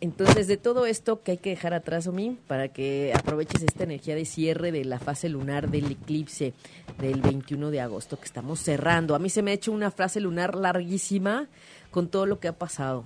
[0.00, 4.14] Entonces, de todo esto que hay que dejar atrás, Omi, para que aproveches esta energía
[4.14, 6.54] de cierre de la fase lunar del eclipse
[6.98, 9.16] del 21 de agosto que estamos cerrando.
[9.16, 11.48] A mí se me ha hecho una fase lunar larguísima
[11.90, 13.04] con todo lo que ha pasado.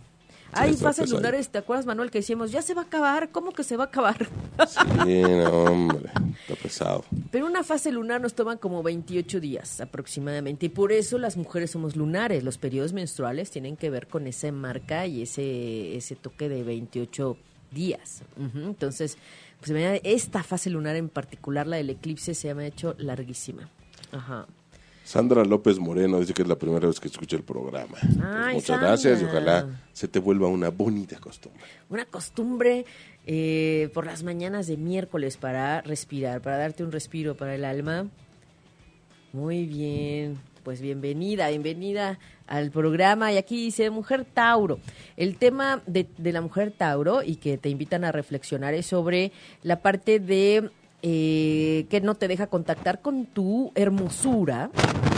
[0.53, 3.31] Hay fases lunares, ¿te acuerdas, Manuel, que decíamos, ya se va a acabar?
[3.31, 4.29] ¿Cómo que se va a acabar?
[5.05, 7.05] Sí, hombre, está pesado.
[7.31, 11.71] Pero una fase lunar nos toma como 28 días aproximadamente, y por eso las mujeres
[11.71, 12.45] somos lunares.
[12.45, 17.37] Los periodos menstruales tienen que ver con esa marca y ese, ese toque de 28
[17.71, 18.23] días.
[18.39, 19.17] Entonces,
[19.61, 19.73] pues
[20.05, 23.69] esta fase lunar en particular, la del eclipse, se me ha hecho larguísima.
[24.13, 24.47] Ajá.
[25.05, 27.99] Sandra López Moreno dice que es la primera vez que escucha el programa.
[28.01, 31.63] Pues muchas gracias y ojalá se te vuelva una bonita costumbre.
[31.91, 32.85] Una costumbre
[33.27, 38.07] eh, por las mañanas de miércoles para respirar, para darte un respiro para el alma.
[39.33, 43.33] Muy bien, pues bienvenida, bienvenida al programa.
[43.33, 44.79] Y aquí dice Mujer Tauro.
[45.17, 49.33] El tema de, de la Mujer Tauro y que te invitan a reflexionar es sobre
[49.63, 50.71] la parte de
[51.03, 54.71] eh, que no te deja contactar con tu hermosura,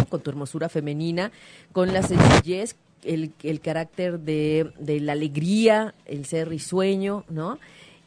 [0.08, 1.30] con tu hermosura femenina,
[1.72, 7.58] con la sencillez, el, el carácter de, de, la alegría, el ser risueño, ¿no?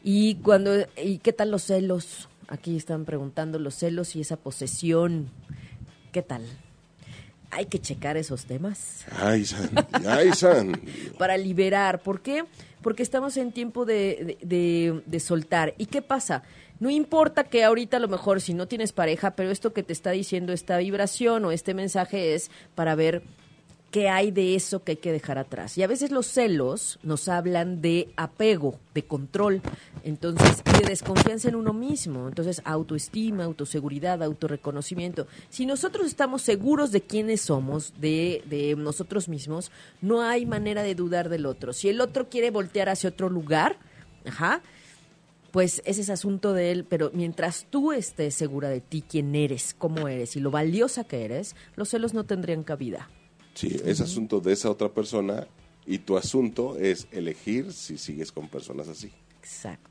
[0.02, 0.72] Y cuando,
[1.02, 2.28] ¿y qué tal los celos?
[2.48, 5.28] Aquí están preguntando los celos y esa posesión.
[6.12, 6.42] ¿Qué tal?
[7.50, 9.04] Hay que checar esos temas.
[9.16, 9.70] Ay, San,
[10.06, 10.80] ay, San.
[11.18, 12.00] Para liberar.
[12.00, 12.44] ¿Por qué?
[12.82, 15.74] Porque estamos en tiempo de, de, de soltar.
[15.78, 16.42] ¿Y qué pasa?
[16.80, 19.92] No importa que ahorita a lo mejor si no tienes pareja, pero esto que te
[19.92, 23.22] está diciendo esta vibración o este mensaje es para ver
[23.90, 25.78] qué hay de eso que hay que dejar atrás.
[25.78, 29.62] Y a veces los celos nos hablan de apego, de control,
[30.04, 32.28] entonces, de desconfianza en uno mismo.
[32.28, 35.26] Entonces, autoestima, autoseguridad, autorreconocimiento.
[35.48, 39.70] Si nosotros estamos seguros de quiénes somos, de, de nosotros mismos,
[40.02, 41.72] no hay manera de dudar del otro.
[41.72, 43.76] Si el otro quiere voltear hacia otro lugar,
[44.26, 44.62] ajá,
[45.50, 49.74] pues ese es asunto de él, pero mientras tú estés segura de ti, quién eres,
[49.76, 53.08] cómo eres y lo valiosa que eres, los celos no tendrían cabida.
[53.54, 55.46] Sí, es asunto de esa otra persona
[55.86, 59.10] y tu asunto es elegir si sigues con personas así.
[59.40, 59.88] Exacto.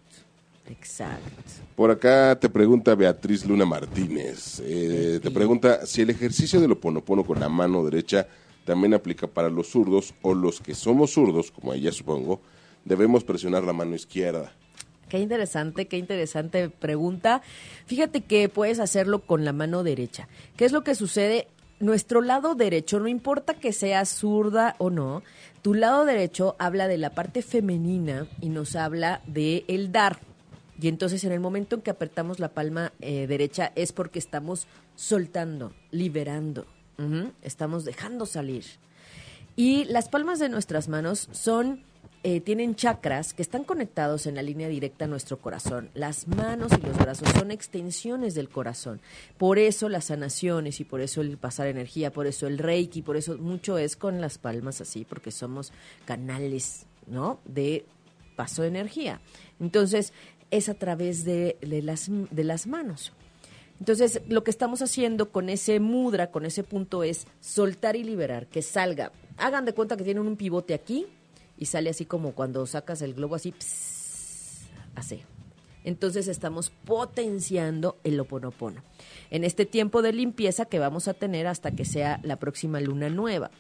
[0.69, 1.31] Exacto.
[1.75, 4.61] Por acá te pregunta Beatriz Luna Martínez.
[4.63, 8.27] Eh, te pregunta si el ejercicio del oponopono con la mano derecha
[8.65, 12.41] también aplica para los zurdos o los que somos zurdos, como ella supongo,
[12.83, 14.53] debemos presionar la mano izquierda.
[15.09, 17.41] Qué interesante, qué interesante pregunta.
[17.85, 20.27] Fíjate que puedes hacerlo con la mano derecha.
[20.57, 21.47] ¿Qué es lo que sucede?
[21.79, 25.21] Nuestro lado derecho, no importa que sea zurda o no,
[25.61, 30.19] tu lado derecho habla de la parte femenina y nos habla de el dar.
[30.81, 34.67] Y entonces en el momento en que apretamos la palma eh, derecha es porque estamos
[34.95, 36.65] soltando, liberando,
[37.41, 38.65] estamos dejando salir.
[39.55, 41.83] Y las palmas de nuestras manos son
[42.23, 45.89] eh, tienen chakras que están conectados en la línea directa a nuestro corazón.
[45.93, 49.01] Las manos y los brazos son extensiones del corazón.
[49.37, 53.17] Por eso las sanaciones y por eso el pasar energía, por eso el reiki, por
[53.17, 55.71] eso mucho es con las palmas así, porque somos
[56.05, 57.39] canales, ¿no?
[57.45, 57.85] De
[58.35, 59.21] paso de energía.
[59.59, 60.13] Entonces,
[60.51, 63.13] es a través de, las, de las manos.
[63.79, 68.47] Entonces, lo que estamos haciendo con ese mudra, con ese punto, es soltar y liberar,
[68.47, 69.11] que salga.
[69.37, 71.05] Hagan de cuenta que tienen un pivote aquí,
[71.57, 73.53] y sale así como cuando sacas el globo así,
[74.95, 75.21] así.
[75.83, 78.83] Entonces estamos potenciando el oponopono.
[79.29, 83.09] En este tiempo de limpieza que vamos a tener hasta que sea la próxima luna
[83.09, 83.51] nueva.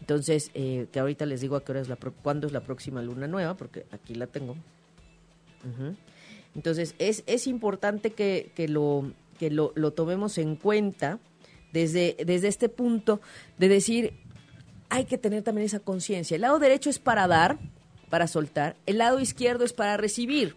[0.00, 3.02] Entonces, eh, que ahorita les digo a qué hora es la cuándo es la próxima
[3.02, 4.56] luna nueva, porque aquí la tengo.
[6.56, 11.20] Entonces, es, es importante que, que, lo, que lo, lo tomemos en cuenta
[11.72, 13.20] desde, desde este punto
[13.58, 14.14] de decir,
[14.90, 16.34] hay que tener también esa conciencia.
[16.34, 17.58] El lado derecho es para dar,
[18.10, 20.56] para soltar, el lado izquierdo es para recibir.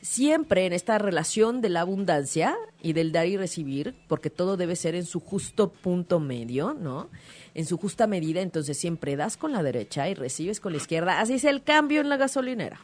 [0.00, 4.76] Siempre en esta relación de la abundancia y del dar y recibir, porque todo debe
[4.76, 7.08] ser en su justo punto medio, ¿no?
[7.54, 11.20] En su justa medida, entonces siempre das con la derecha y recibes con la izquierda.
[11.20, 12.80] Así es el cambio en la gasolinera.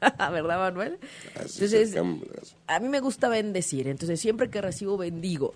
[0.00, 0.98] ¿Verdad, Manuel?
[1.34, 1.96] entonces,
[2.66, 5.54] a mí me gusta bendecir, entonces siempre que recibo bendigo.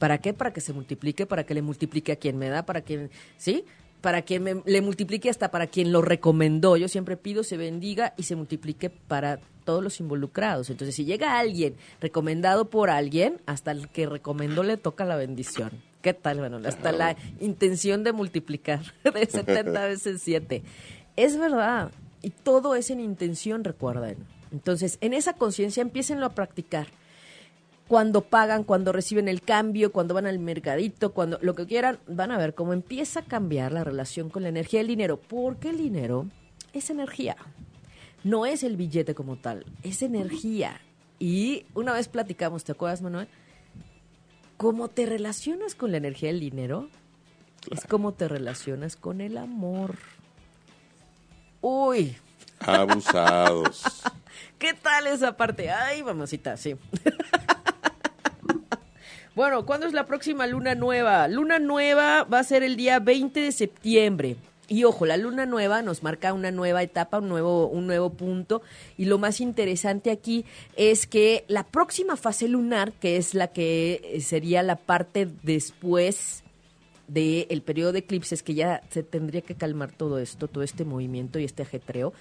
[0.00, 0.32] ¿Para qué?
[0.32, 3.66] Para que se multiplique, para que le multiplique a quien me da, para que, ¿sí?
[4.00, 6.78] Para que me, le multiplique hasta para quien lo recomendó.
[6.78, 10.70] Yo siempre pido se bendiga y se multiplique para todos los involucrados.
[10.70, 15.70] Entonces, si llega alguien recomendado por alguien, hasta el que recomendó le toca la bendición.
[16.00, 16.64] ¿Qué tal, Manuel?
[16.64, 20.62] Hasta la intención de multiplicar de 70 veces 7.
[21.16, 21.92] Es verdad.
[22.22, 24.16] Y todo es en intención, recuerden.
[24.50, 26.86] Entonces, en esa conciencia empiecenlo a practicar.
[27.90, 32.30] Cuando pagan, cuando reciben el cambio, cuando van al mercadito, cuando lo que quieran, van
[32.30, 35.18] a ver cómo empieza a cambiar la relación con la energía del dinero.
[35.18, 36.28] Porque el dinero
[36.72, 37.36] es energía.
[38.22, 40.80] No es el billete como tal, es energía.
[41.18, 43.26] Y una vez platicamos, ¿te acuerdas, Manuel?
[44.56, 46.90] Cómo te relacionas con la energía del dinero
[47.72, 49.96] es como te relacionas con el amor.
[51.60, 52.16] Uy.
[52.60, 53.82] Abusados.
[54.60, 55.72] ¿Qué tal esa parte?
[55.72, 56.76] Ay, mamacita, sí.
[59.40, 61.26] bueno, ¿cuándo es la próxima luna nueva?
[61.26, 64.36] Luna nueva va a ser el día 20 de septiembre.
[64.68, 68.60] Y ojo, la luna nueva nos marca una nueva etapa, un nuevo, un nuevo punto.
[68.98, 70.44] Y lo más interesante aquí
[70.76, 76.44] es que la próxima fase lunar, que es la que sería la parte después
[77.08, 81.38] del periodo de eclipses, que ya se tendría que calmar todo esto, todo este movimiento
[81.38, 82.12] y este ajetreo,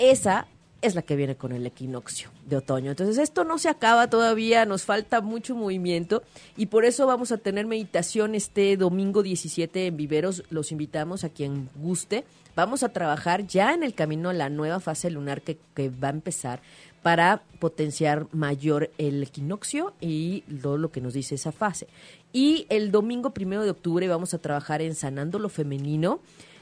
[0.00, 0.48] esa
[0.82, 2.90] es la que viene con el equinoccio de otoño.
[2.90, 6.22] Entonces esto no se acaba todavía, nos falta mucho movimiento
[6.56, 10.44] y por eso vamos a tener meditación este domingo 17 en Viveros.
[10.50, 12.24] Los invitamos a quien guste.
[12.56, 16.08] Vamos a trabajar ya en el camino a la nueva fase lunar que, que va
[16.08, 16.60] a empezar
[17.02, 21.86] para potenciar mayor el equinoccio y todo lo que nos dice esa fase.
[22.32, 26.20] Y el domingo primero de octubre vamos a trabajar en Sanando lo Femenino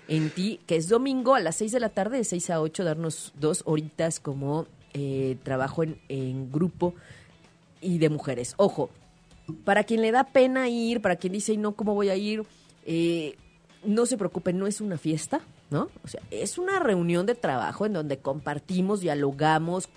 [0.08, 2.82] en ti, que es domingo a las 6 de la tarde, de 6 a 8,
[2.82, 6.94] darnos dos horitas como eh, trabajo en, grupo
[7.80, 8.54] y de mujeres.
[8.56, 8.90] Ojo,
[9.64, 12.44] para quien le da pena ir, para quien dice, no, ¿cómo voy a ir?
[12.86, 13.36] Eh,
[13.84, 15.40] no se preocupen, no es una fiesta,
[15.70, 15.90] ¿no?
[16.02, 19.90] O sea, es una reunión de trabajo en donde compartimos, dialogamos,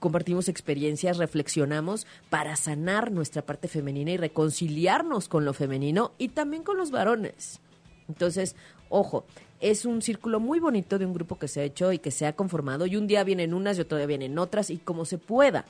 [0.00, 6.64] compartimos experiencias, reflexionamos para sanar nuestra parte femenina y reconciliarnos con lo femenino y también
[6.64, 7.60] con los varones.
[8.08, 8.56] Entonces,
[8.88, 9.24] ojo,
[9.60, 12.26] es un círculo muy bonito de un grupo que se ha hecho y que se
[12.26, 15.18] ha conformado y un día vienen unas y otro día vienen otras y como se
[15.18, 15.64] pueda.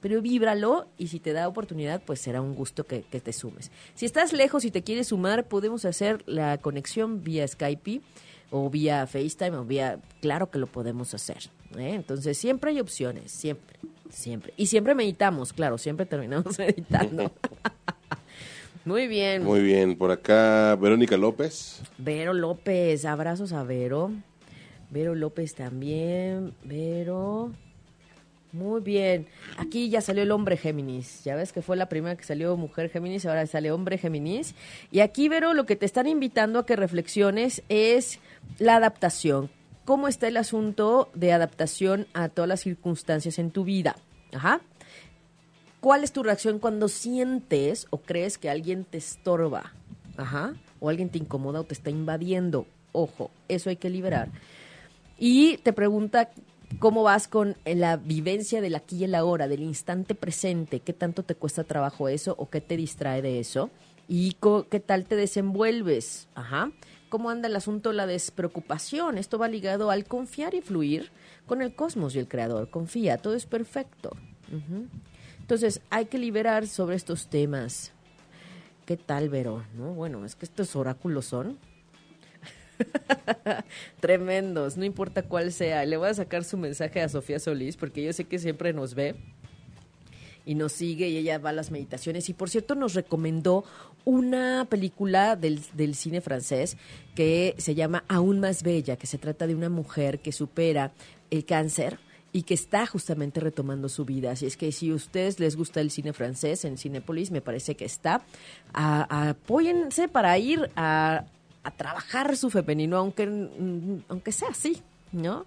[0.00, 3.72] Pero víbralo y si te da oportunidad, pues será un gusto que, te sumes.
[3.94, 8.00] Si estás lejos y te quieres sumar, podemos hacer la conexión vía Skype
[8.50, 9.98] o vía FaceTime o vía...
[10.20, 11.50] Claro que lo podemos hacer.
[11.76, 11.94] ¿eh?
[11.94, 13.76] Entonces siempre hay opciones, siempre,
[14.08, 14.54] siempre.
[14.56, 17.32] Y siempre meditamos, claro, siempre terminamos meditando.
[18.88, 19.44] Muy bien.
[19.44, 19.96] Muy bien.
[19.96, 21.82] Por acá, Verónica López.
[21.98, 24.10] Vero López, abrazos a Vero.
[24.88, 26.54] Vero López también.
[26.64, 27.52] Vero.
[28.50, 29.26] Muy bien.
[29.58, 31.22] Aquí ya salió el hombre Géminis.
[31.22, 34.54] Ya ves que fue la primera que salió mujer Géminis, ahora sale hombre Géminis.
[34.90, 38.20] Y aquí, Vero, lo que te están invitando a que reflexiones es
[38.58, 39.50] la adaptación.
[39.84, 43.96] ¿Cómo está el asunto de adaptación a todas las circunstancias en tu vida?
[44.32, 44.62] Ajá.
[45.80, 49.72] ¿Cuál es tu reacción cuando sientes o crees que alguien te estorba?
[50.16, 50.54] Ajá.
[50.80, 52.66] O alguien te incomoda o te está invadiendo.
[52.92, 54.28] Ojo, eso hay que liberar.
[55.18, 56.30] Y te pregunta
[56.80, 60.80] cómo vas con la vivencia del aquí y el ahora, del instante presente.
[60.80, 63.70] ¿Qué tanto te cuesta trabajo eso o qué te distrae de eso?
[64.08, 64.36] ¿Y
[64.70, 66.28] qué tal te desenvuelves?
[66.34, 66.72] Ajá.
[67.08, 69.16] ¿Cómo anda el asunto la despreocupación?
[69.16, 71.10] Esto va ligado al confiar y fluir
[71.46, 72.68] con el cosmos y el creador.
[72.68, 74.10] Confía, todo es perfecto.
[75.48, 77.92] Entonces, hay que liberar sobre estos temas.
[78.84, 79.64] ¿Qué tal, Vero?
[79.78, 79.94] ¿No?
[79.94, 81.56] Bueno, es que estos oráculos son
[84.00, 85.86] tremendos, no importa cuál sea.
[85.86, 88.94] Le voy a sacar su mensaje a Sofía Solís porque yo sé que siempre nos
[88.94, 89.14] ve
[90.44, 92.28] y nos sigue y ella va a las meditaciones.
[92.28, 93.64] Y por cierto, nos recomendó
[94.04, 96.76] una película del, del, cine francés
[97.14, 100.92] que se llama Aún más bella, que se trata de una mujer que supera
[101.30, 101.98] el cáncer
[102.32, 104.32] y que está justamente retomando su vida.
[104.32, 107.74] Así es que si a ustedes les gusta el cine francés en Cinepolis, me parece
[107.74, 108.22] que está.
[108.72, 111.24] apóyense para ir a,
[111.62, 113.24] a, trabajar su femenino, aunque,
[114.08, 115.46] aunque sea así, ¿no?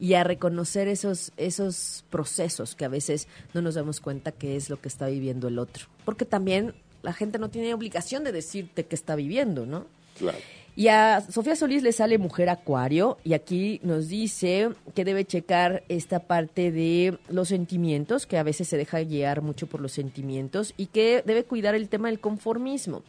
[0.00, 4.70] Y a reconocer esos, esos procesos que a veces no nos damos cuenta que es
[4.70, 5.86] lo que está viviendo el otro.
[6.04, 9.86] Porque también la gente no tiene obligación de decirte que está viviendo, ¿no?
[10.18, 10.38] Claro.
[10.74, 15.84] Y a Sofía Solís le sale Mujer Acuario y aquí nos dice que debe checar
[15.88, 20.72] esta parte de los sentimientos, que a veces se deja guiar mucho por los sentimientos
[20.78, 23.02] y que debe cuidar el tema del conformismo.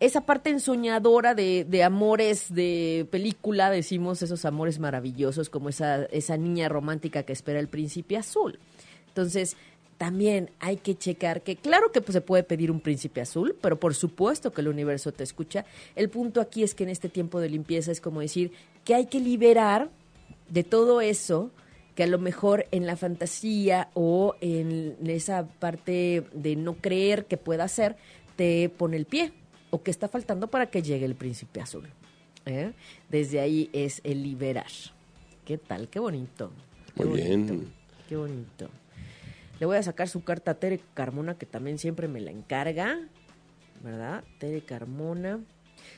[0.00, 6.36] esa parte ensoñadora de, de, amores de película, decimos esos amores maravillosos, como esa, esa
[6.36, 8.58] niña romántica que espera el príncipe azul.
[9.06, 9.56] Entonces,
[9.98, 13.78] también hay que checar que claro que pues, se puede pedir un príncipe azul, pero
[13.78, 15.64] por supuesto que el universo te escucha.
[15.94, 18.52] El punto aquí es que en este tiempo de limpieza es como decir
[18.84, 19.90] que hay que liberar
[20.48, 21.50] de todo eso
[21.94, 27.36] que a lo mejor en la fantasía o en esa parte de no creer que
[27.36, 27.96] pueda ser,
[28.36, 29.32] te pone el pie
[29.70, 31.88] o que está faltando para que llegue el príncipe azul.
[32.46, 32.72] ¿eh?
[33.08, 34.70] Desde ahí es el liberar.
[35.44, 35.88] ¿Qué tal?
[35.88, 36.50] Qué bonito.
[36.96, 37.72] Muy bien.
[38.08, 38.68] Qué bonito.
[39.64, 42.98] Voy a sacar su carta a Tere Carmona, que también siempre me la encarga.
[43.82, 44.24] ¿Verdad?
[44.38, 45.40] Tere Carmona.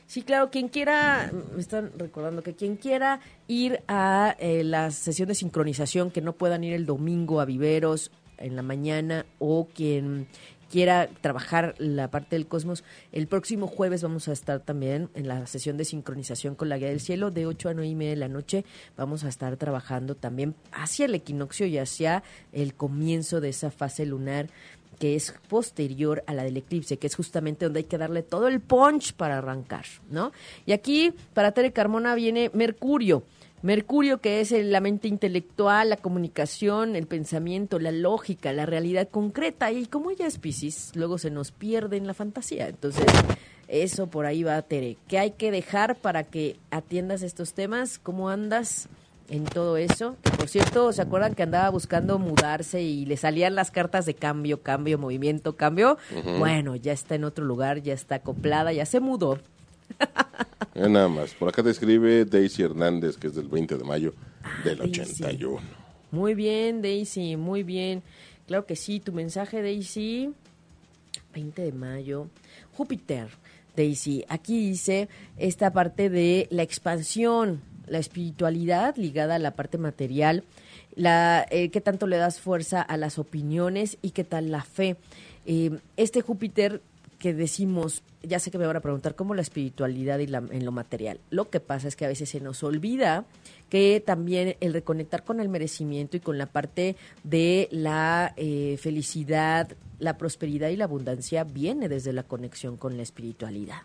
[0.05, 5.27] Sí, claro, quien quiera, me están recordando que quien quiera ir a eh, la sesión
[5.27, 10.27] de sincronización, que no puedan ir el domingo a Viveros en la mañana o quien
[10.69, 15.47] quiera trabajar la parte del cosmos, el próximo jueves vamos a estar también en la
[15.47, 18.17] sesión de sincronización con la guía del cielo de 8 a 9 y media de
[18.17, 18.65] la noche.
[18.95, 24.05] Vamos a estar trabajando también hacia el equinoccio y hacia el comienzo de esa fase
[24.05, 24.47] lunar
[24.99, 28.47] que es posterior a la del eclipse, que es justamente donde hay que darle todo
[28.47, 30.31] el punch para arrancar, ¿no?
[30.65, 33.23] Y aquí, para Tere Carmona, viene Mercurio.
[33.63, 39.71] Mercurio, que es la mente intelectual, la comunicación, el pensamiento, la lógica, la realidad concreta.
[39.71, 42.67] Y como ella es Pisces, luego se nos pierde en la fantasía.
[42.67, 43.05] Entonces,
[43.67, 44.97] eso por ahí va, Tere.
[45.07, 47.97] ¿Qué hay que dejar para que atiendas estos temas?
[47.97, 48.89] ¿Cómo andas
[49.29, 50.15] en todo eso?
[50.37, 54.61] Por cierto, ¿se acuerdan que andaba buscando mudarse y le salían las cartas de cambio,
[54.61, 55.97] cambio, movimiento, cambio?
[56.37, 59.39] Bueno, ya está en otro lugar, ya está acoplada, ya se mudó.
[60.75, 61.33] nada más.
[61.33, 64.13] Por acá te escribe Daisy Hernández, que es del 20 de mayo
[64.43, 65.59] ah, del 81.
[66.11, 68.03] Muy bien, Daisy, muy bien.
[68.47, 70.33] Claro que sí, tu mensaje, Daisy.
[71.33, 72.27] 20 de mayo.
[72.73, 73.29] Júpiter,
[73.75, 74.25] Daisy.
[74.29, 80.43] Aquí dice esta parte de la expansión, la espiritualidad ligada a la parte material,
[80.95, 84.95] la, eh, qué tanto le das fuerza a las opiniones y qué tal la fe.
[85.45, 86.81] Eh, este Júpiter
[87.19, 90.65] que decimos, ya sé que me van a preguntar cómo la espiritualidad y la, en
[90.65, 91.19] lo material.
[91.29, 93.25] Lo que pasa es que a veces se nos olvida
[93.69, 99.69] que también el reconectar con el merecimiento y con la parte de la eh, felicidad,
[99.99, 103.81] la prosperidad y la abundancia viene desde la conexión con la espiritualidad.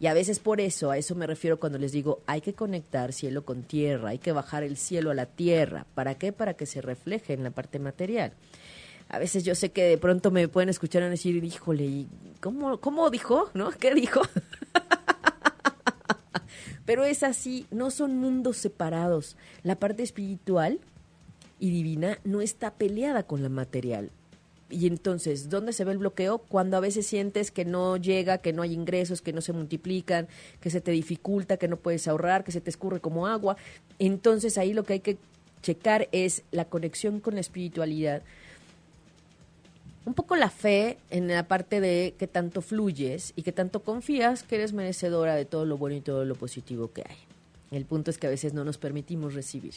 [0.00, 3.12] Y a veces por eso, a eso me refiero cuando les digo, hay que conectar
[3.12, 5.86] cielo con tierra, hay que bajar el cielo a la tierra.
[5.94, 6.32] ¿Para qué?
[6.32, 8.32] Para que se refleje en la parte material
[9.12, 12.06] a veces yo sé que de pronto me pueden escuchar y decir, híjole,
[12.40, 13.50] ¿cómo, ¿cómo dijo?
[13.52, 13.70] ¿No?
[13.70, 14.22] ¿Qué dijo?
[16.86, 19.36] Pero es así, no son mundos separados.
[19.62, 20.80] La parte espiritual
[21.60, 24.10] y divina no está peleada con la material.
[24.70, 26.38] Y entonces, ¿dónde se ve el bloqueo?
[26.38, 30.26] Cuando a veces sientes que no llega, que no hay ingresos, que no se multiplican,
[30.62, 33.58] que se te dificulta, que no puedes ahorrar, que se te escurre como agua.
[33.98, 35.18] Entonces ahí lo que hay que
[35.60, 38.22] checar es la conexión con la espiritualidad
[40.04, 44.42] un poco la fe en la parte de que tanto fluyes y que tanto confías
[44.42, 47.16] que eres merecedora de todo lo bueno y todo lo positivo que hay.
[47.70, 49.74] El punto es que a veces no nos permitimos recibir.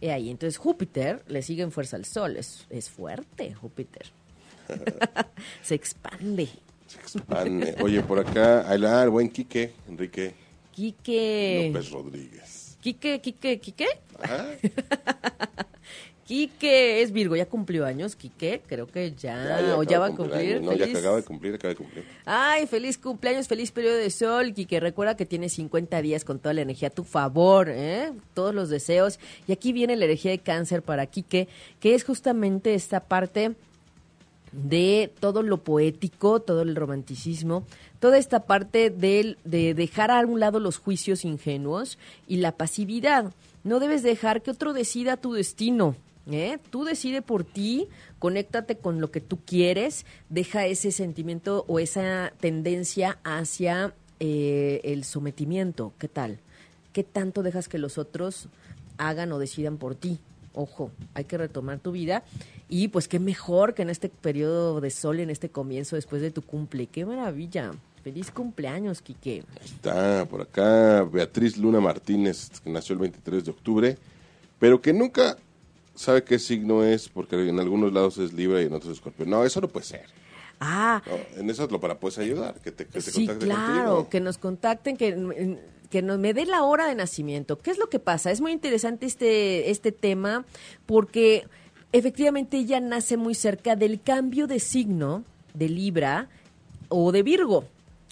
[0.00, 4.06] Y ahí, entonces Júpiter le sigue en fuerza al Sol, es, es fuerte Júpiter.
[5.62, 6.48] Se expande.
[6.86, 7.76] Se expande.
[7.80, 10.34] Oye, por acá, el buen Quique, Enrique.
[10.72, 11.68] Quique.
[11.68, 12.78] López Rodríguez.
[12.80, 13.86] Quique, Quique, Quique.
[16.32, 20.62] Quique es Virgo, ya cumplió años, Quique, creo que ya, o ya va a cumplir.
[20.62, 22.06] No, ya acaba de cumplir, acaba de cumplir.
[22.24, 24.80] Ay, feliz cumpleaños, feliz periodo de sol, Quique.
[24.80, 28.14] Recuerda que tienes 50 días con toda la energía a tu favor, ¿eh?
[28.32, 29.20] todos los deseos.
[29.46, 31.48] Y aquí viene la energía de cáncer para Quique,
[31.80, 33.52] que es justamente esta parte
[34.52, 37.66] de todo lo poético, todo el romanticismo,
[38.00, 43.34] toda esta parte de, de dejar a un lado los juicios ingenuos y la pasividad.
[43.64, 45.94] No debes dejar que otro decida tu destino.
[46.30, 46.58] ¿Eh?
[46.70, 52.32] Tú decide por ti, conéctate con lo que tú quieres, deja ese sentimiento o esa
[52.38, 55.92] tendencia hacia eh, el sometimiento.
[55.98, 56.38] ¿Qué tal?
[56.92, 58.48] ¿Qué tanto dejas que los otros
[58.98, 60.20] hagan o decidan por ti?
[60.54, 62.22] Ojo, hay que retomar tu vida
[62.68, 66.30] y pues qué mejor que en este periodo de sol, en este comienzo después de
[66.30, 66.86] tu cumple.
[66.86, 67.72] ¡Qué maravilla!
[68.02, 69.44] Feliz cumpleaños, Quique.
[69.64, 73.98] Está por acá Beatriz Luna Martínez, que nació el 23 de octubre,
[74.58, 75.36] pero que nunca
[75.94, 79.26] sabe qué signo es, porque en algunos lados es Libra y en otros Escorpio.
[79.26, 80.06] No, eso no puede ser.
[80.64, 81.02] Ah.
[81.36, 85.58] en eso lo para puedes ayudar, que te, que sí, claro, que nos contacten, que,
[85.90, 87.58] que nos me dé la hora de nacimiento.
[87.58, 88.30] ¿Qué es lo que pasa?
[88.30, 90.44] Es muy interesante este, este tema
[90.86, 91.48] porque
[91.90, 96.28] efectivamente ella nace muy cerca del cambio de signo de Libra
[96.88, 97.64] o de Virgo.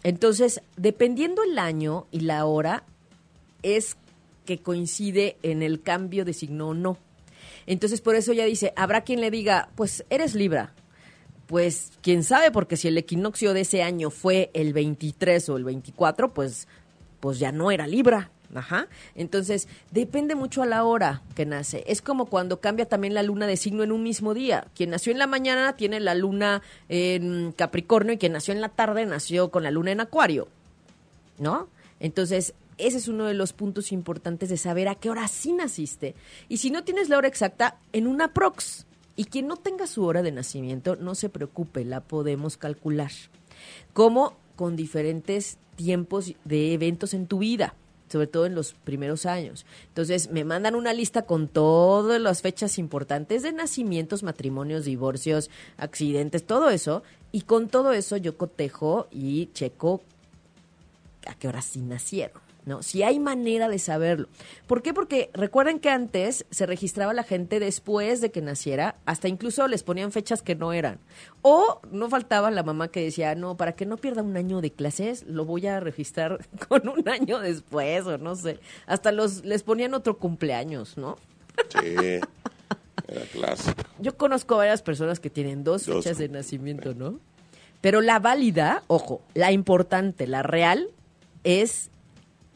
[0.03, 2.83] Entonces, dependiendo el año y la hora,
[3.63, 3.97] es
[4.45, 6.99] que coincide en el cambio de signo o no.
[7.71, 10.75] Entonces, por eso ya dice, habrá quien le diga, pues eres Libra.
[11.47, 15.63] Pues quién sabe, porque si el equinoccio de ese año fue el 23 o el
[15.63, 16.67] 24, pues,
[17.21, 18.33] pues ya no era Libra.
[18.57, 18.89] Ajá.
[19.15, 21.85] Entonces, depende mucho a la hora que nace.
[21.87, 24.67] Es como cuando cambia también la luna de signo en un mismo día.
[24.75, 28.71] Quien nació en la mañana tiene la luna en Capricornio y quien nació en la
[28.71, 30.49] tarde nació con la luna en Acuario.
[31.39, 31.69] ¿No?
[32.01, 32.53] Entonces,
[32.87, 36.15] ese es uno de los puntos importantes de saber a qué hora sí naciste.
[36.49, 38.87] Y si no tienes la hora exacta, en una prox.
[39.17, 43.11] Y quien no tenga su hora de nacimiento, no se preocupe, la podemos calcular.
[43.93, 47.75] Como con diferentes tiempos de eventos en tu vida
[48.11, 49.65] sobre todo en los primeros años.
[49.87, 56.45] Entonces, me mandan una lista con todas las fechas importantes de nacimientos, matrimonios, divorcios, accidentes,
[56.45, 57.05] todo eso.
[57.31, 60.03] Y con todo eso yo cotejo y checo
[61.27, 62.50] a qué hora sí nacieron.
[62.65, 62.83] ¿No?
[62.83, 64.29] Si hay manera de saberlo.
[64.67, 64.95] ¿Por qué?
[64.95, 69.83] Porque recuerden que antes se registraba la gente después de que naciera, hasta incluso les
[69.83, 70.99] ponían fechas que no eran.
[71.43, 74.73] O no faltaba la mamá que decía, no, para que no pierda un año de
[74.73, 78.61] clases, lo voy a registrar con un año después, o no sé.
[78.87, 81.17] Hasta los les ponían otro cumpleaños, ¿no?
[81.69, 82.21] Sí.
[83.09, 83.83] Era clásico.
[83.99, 87.19] Yo conozco varias personas que tienen dos, dos fechas de nacimiento, ¿no?
[87.81, 90.91] Pero la válida, ojo, la importante, la real,
[91.45, 91.91] es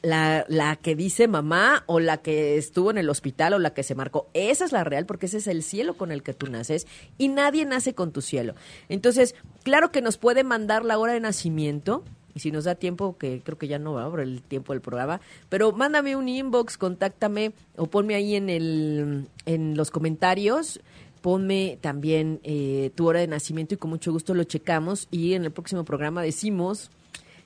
[0.04, 3.82] la, la, que dice mamá o la que estuvo en el hospital o la que
[3.82, 4.28] se marcó.
[4.34, 6.86] Esa es la real porque ese es el cielo con el que tú naces
[7.18, 8.54] y nadie nace con tu cielo.
[8.88, 12.04] Entonces, claro que nos puede mandar la hora de nacimiento.
[12.36, 14.82] Y si nos da tiempo, que creo que ya no va por el tiempo del
[14.82, 20.80] programa, pero mándame un inbox, contáctame o ponme ahí en, el, en los comentarios
[21.24, 25.46] ponme también eh, tu hora de nacimiento y con mucho gusto lo checamos y en
[25.46, 26.90] el próximo programa decimos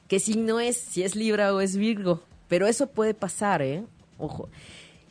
[0.08, 2.20] que si no es, si es Libra o es Virgo.
[2.48, 3.84] Pero eso puede pasar, ¿eh?
[4.18, 4.48] Ojo.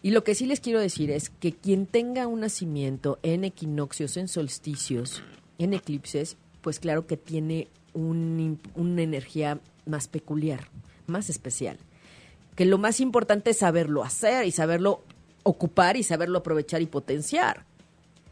[0.02, 4.18] Y lo que sí les quiero decir es que quien tenga un nacimiento en equinoccios,
[4.18, 5.24] en solsticios,
[5.58, 10.68] en eclipses, pues claro que tiene una energía más peculiar,
[11.08, 11.78] más especial.
[12.56, 15.02] Que lo más importante es saberlo hacer y saberlo
[15.44, 17.66] ocupar y saberlo aprovechar y potenciar.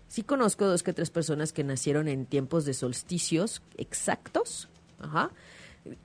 [0.08, 5.32] Sí conozco dos que tres personas que nacieron en tiempos de solsticios exactos, ajá,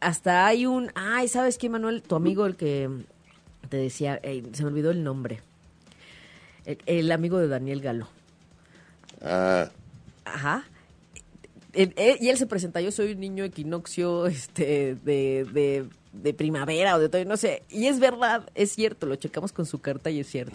[0.01, 2.03] hasta hay un, ay, ¿sabes qué, Manuel?
[2.03, 2.89] Tu amigo, el que
[3.69, 5.41] te decía, se me olvidó el nombre.
[6.87, 8.09] El, amigo de Daniel Galo.
[9.23, 9.71] Ah.
[10.25, 10.65] Ajá.
[11.75, 17.09] y él se presenta, yo soy un niño equinoccio este, de, de, primavera o de
[17.09, 17.63] todo, no sé.
[17.71, 20.55] Y es verdad, es cierto, lo checamos con su carta y es cierto.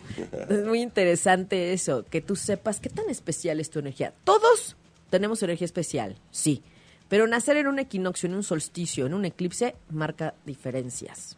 [0.50, 4.14] Es muy interesante eso, que tú sepas qué tan especial es tu energía.
[4.24, 4.76] Todos
[5.10, 6.64] tenemos energía especial, sí.
[7.10, 11.38] Pero nacer en un equinoccio, en un solsticio, en un eclipse, marca diferencias.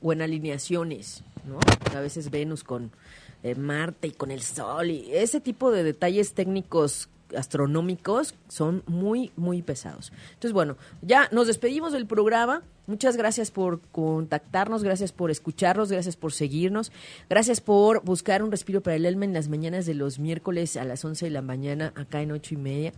[0.00, 1.58] O en alineaciones, ¿no?
[1.96, 2.90] A veces Venus con
[3.42, 9.32] eh, Marte y con el Sol y ese tipo de detalles técnicos astronómicos son muy,
[9.36, 10.12] muy pesados.
[10.34, 12.62] Entonces, bueno, ya nos despedimos del programa.
[12.88, 16.90] Muchas gracias por contactarnos, gracias por escucharnos, gracias por seguirnos,
[17.30, 20.84] gracias por buscar un respiro para el alma en las mañanas de los miércoles a
[20.84, 22.92] las 11 de la mañana, acá en ocho y media.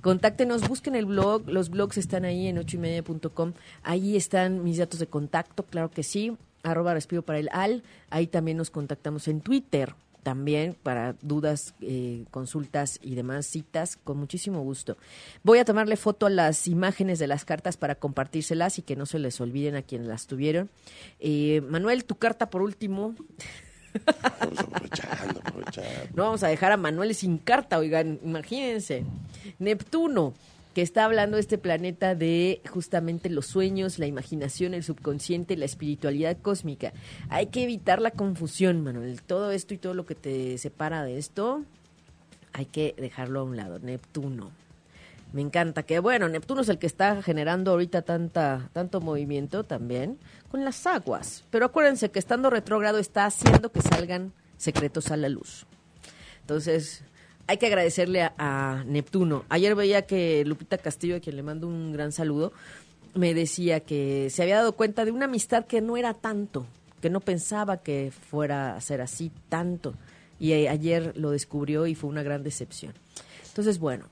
[0.00, 3.52] Contáctenos, busquen el blog, los blogs están ahí en ocho y media.com.
[3.82, 7.82] Ahí están mis datos de contacto, claro que sí, arroba respiro para el al.
[8.10, 9.94] Ahí también nos contactamos en Twitter,
[10.26, 14.96] también para dudas, eh, consultas y demás citas, con muchísimo gusto.
[15.44, 19.06] Voy a tomarle foto a las imágenes de las cartas para compartírselas y que no
[19.06, 20.68] se les olviden a quienes las tuvieron.
[21.20, 23.14] Eh, Manuel, tu carta por último.
[26.16, 29.04] No vamos a dejar a Manuel sin carta, oigan, imagínense.
[29.60, 30.34] Neptuno
[30.76, 36.36] que está hablando este planeta de justamente los sueños, la imaginación, el subconsciente, la espiritualidad
[36.42, 36.92] cósmica.
[37.30, 39.22] Hay que evitar la confusión, Manuel.
[39.22, 41.64] Todo esto y todo lo que te separa de esto,
[42.52, 43.78] hay que dejarlo a un lado.
[43.78, 44.50] Neptuno.
[45.32, 50.18] Me encanta que, bueno, Neptuno es el que está generando ahorita tanta, tanto movimiento también
[50.50, 51.44] con las aguas.
[51.48, 55.64] Pero acuérdense que estando retrógrado está haciendo que salgan secretos a la luz.
[56.42, 57.02] Entonces,
[57.46, 59.44] hay que agradecerle a, Neptuno.
[59.48, 62.52] Ayer veía que Lupita Castillo, a quien le mando un gran saludo,
[63.14, 66.66] me decía que se había dado cuenta de una amistad que no era tanto,
[67.00, 69.94] que no pensaba que fuera a ser así tanto.
[70.38, 72.92] Y ayer lo descubrió y fue una gran decepción.
[73.48, 74.06] Entonces, bueno,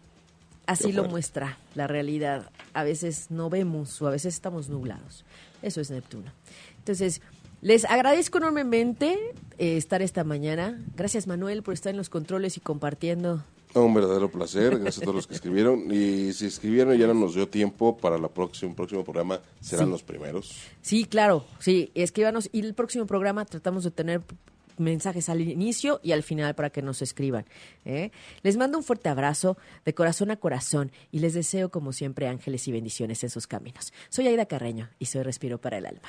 [0.66, 2.50] así lo muestra la realidad.
[2.72, 5.24] A veces no vemos o a veces estamos nublados.
[5.60, 6.32] Eso es Neptuno.
[6.78, 7.20] Entonces,
[7.64, 9.18] les agradezco enormemente
[9.56, 10.78] eh, estar esta mañana.
[10.94, 13.42] Gracias Manuel por estar en los controles y compartiendo
[13.74, 15.90] Un verdadero placer, gracias a todos los que escribieron.
[15.90, 19.88] Y si escribieron y ya no nos dio tiempo para el próximo, próximo programa, serán
[19.90, 20.54] los primeros.
[20.82, 22.50] Sí, claro, sí, escríbanos.
[22.52, 24.20] Y el próximo programa tratamos de tener
[24.76, 27.46] mensajes al inicio y al final para que nos escriban.
[27.86, 28.10] ¿eh?
[28.42, 29.56] Les mando un fuerte abrazo
[29.86, 33.94] de corazón a corazón y les deseo, como siempre, ángeles y bendiciones en sus caminos.
[34.10, 36.08] Soy Aida Carreño y soy Respiro para el Alma.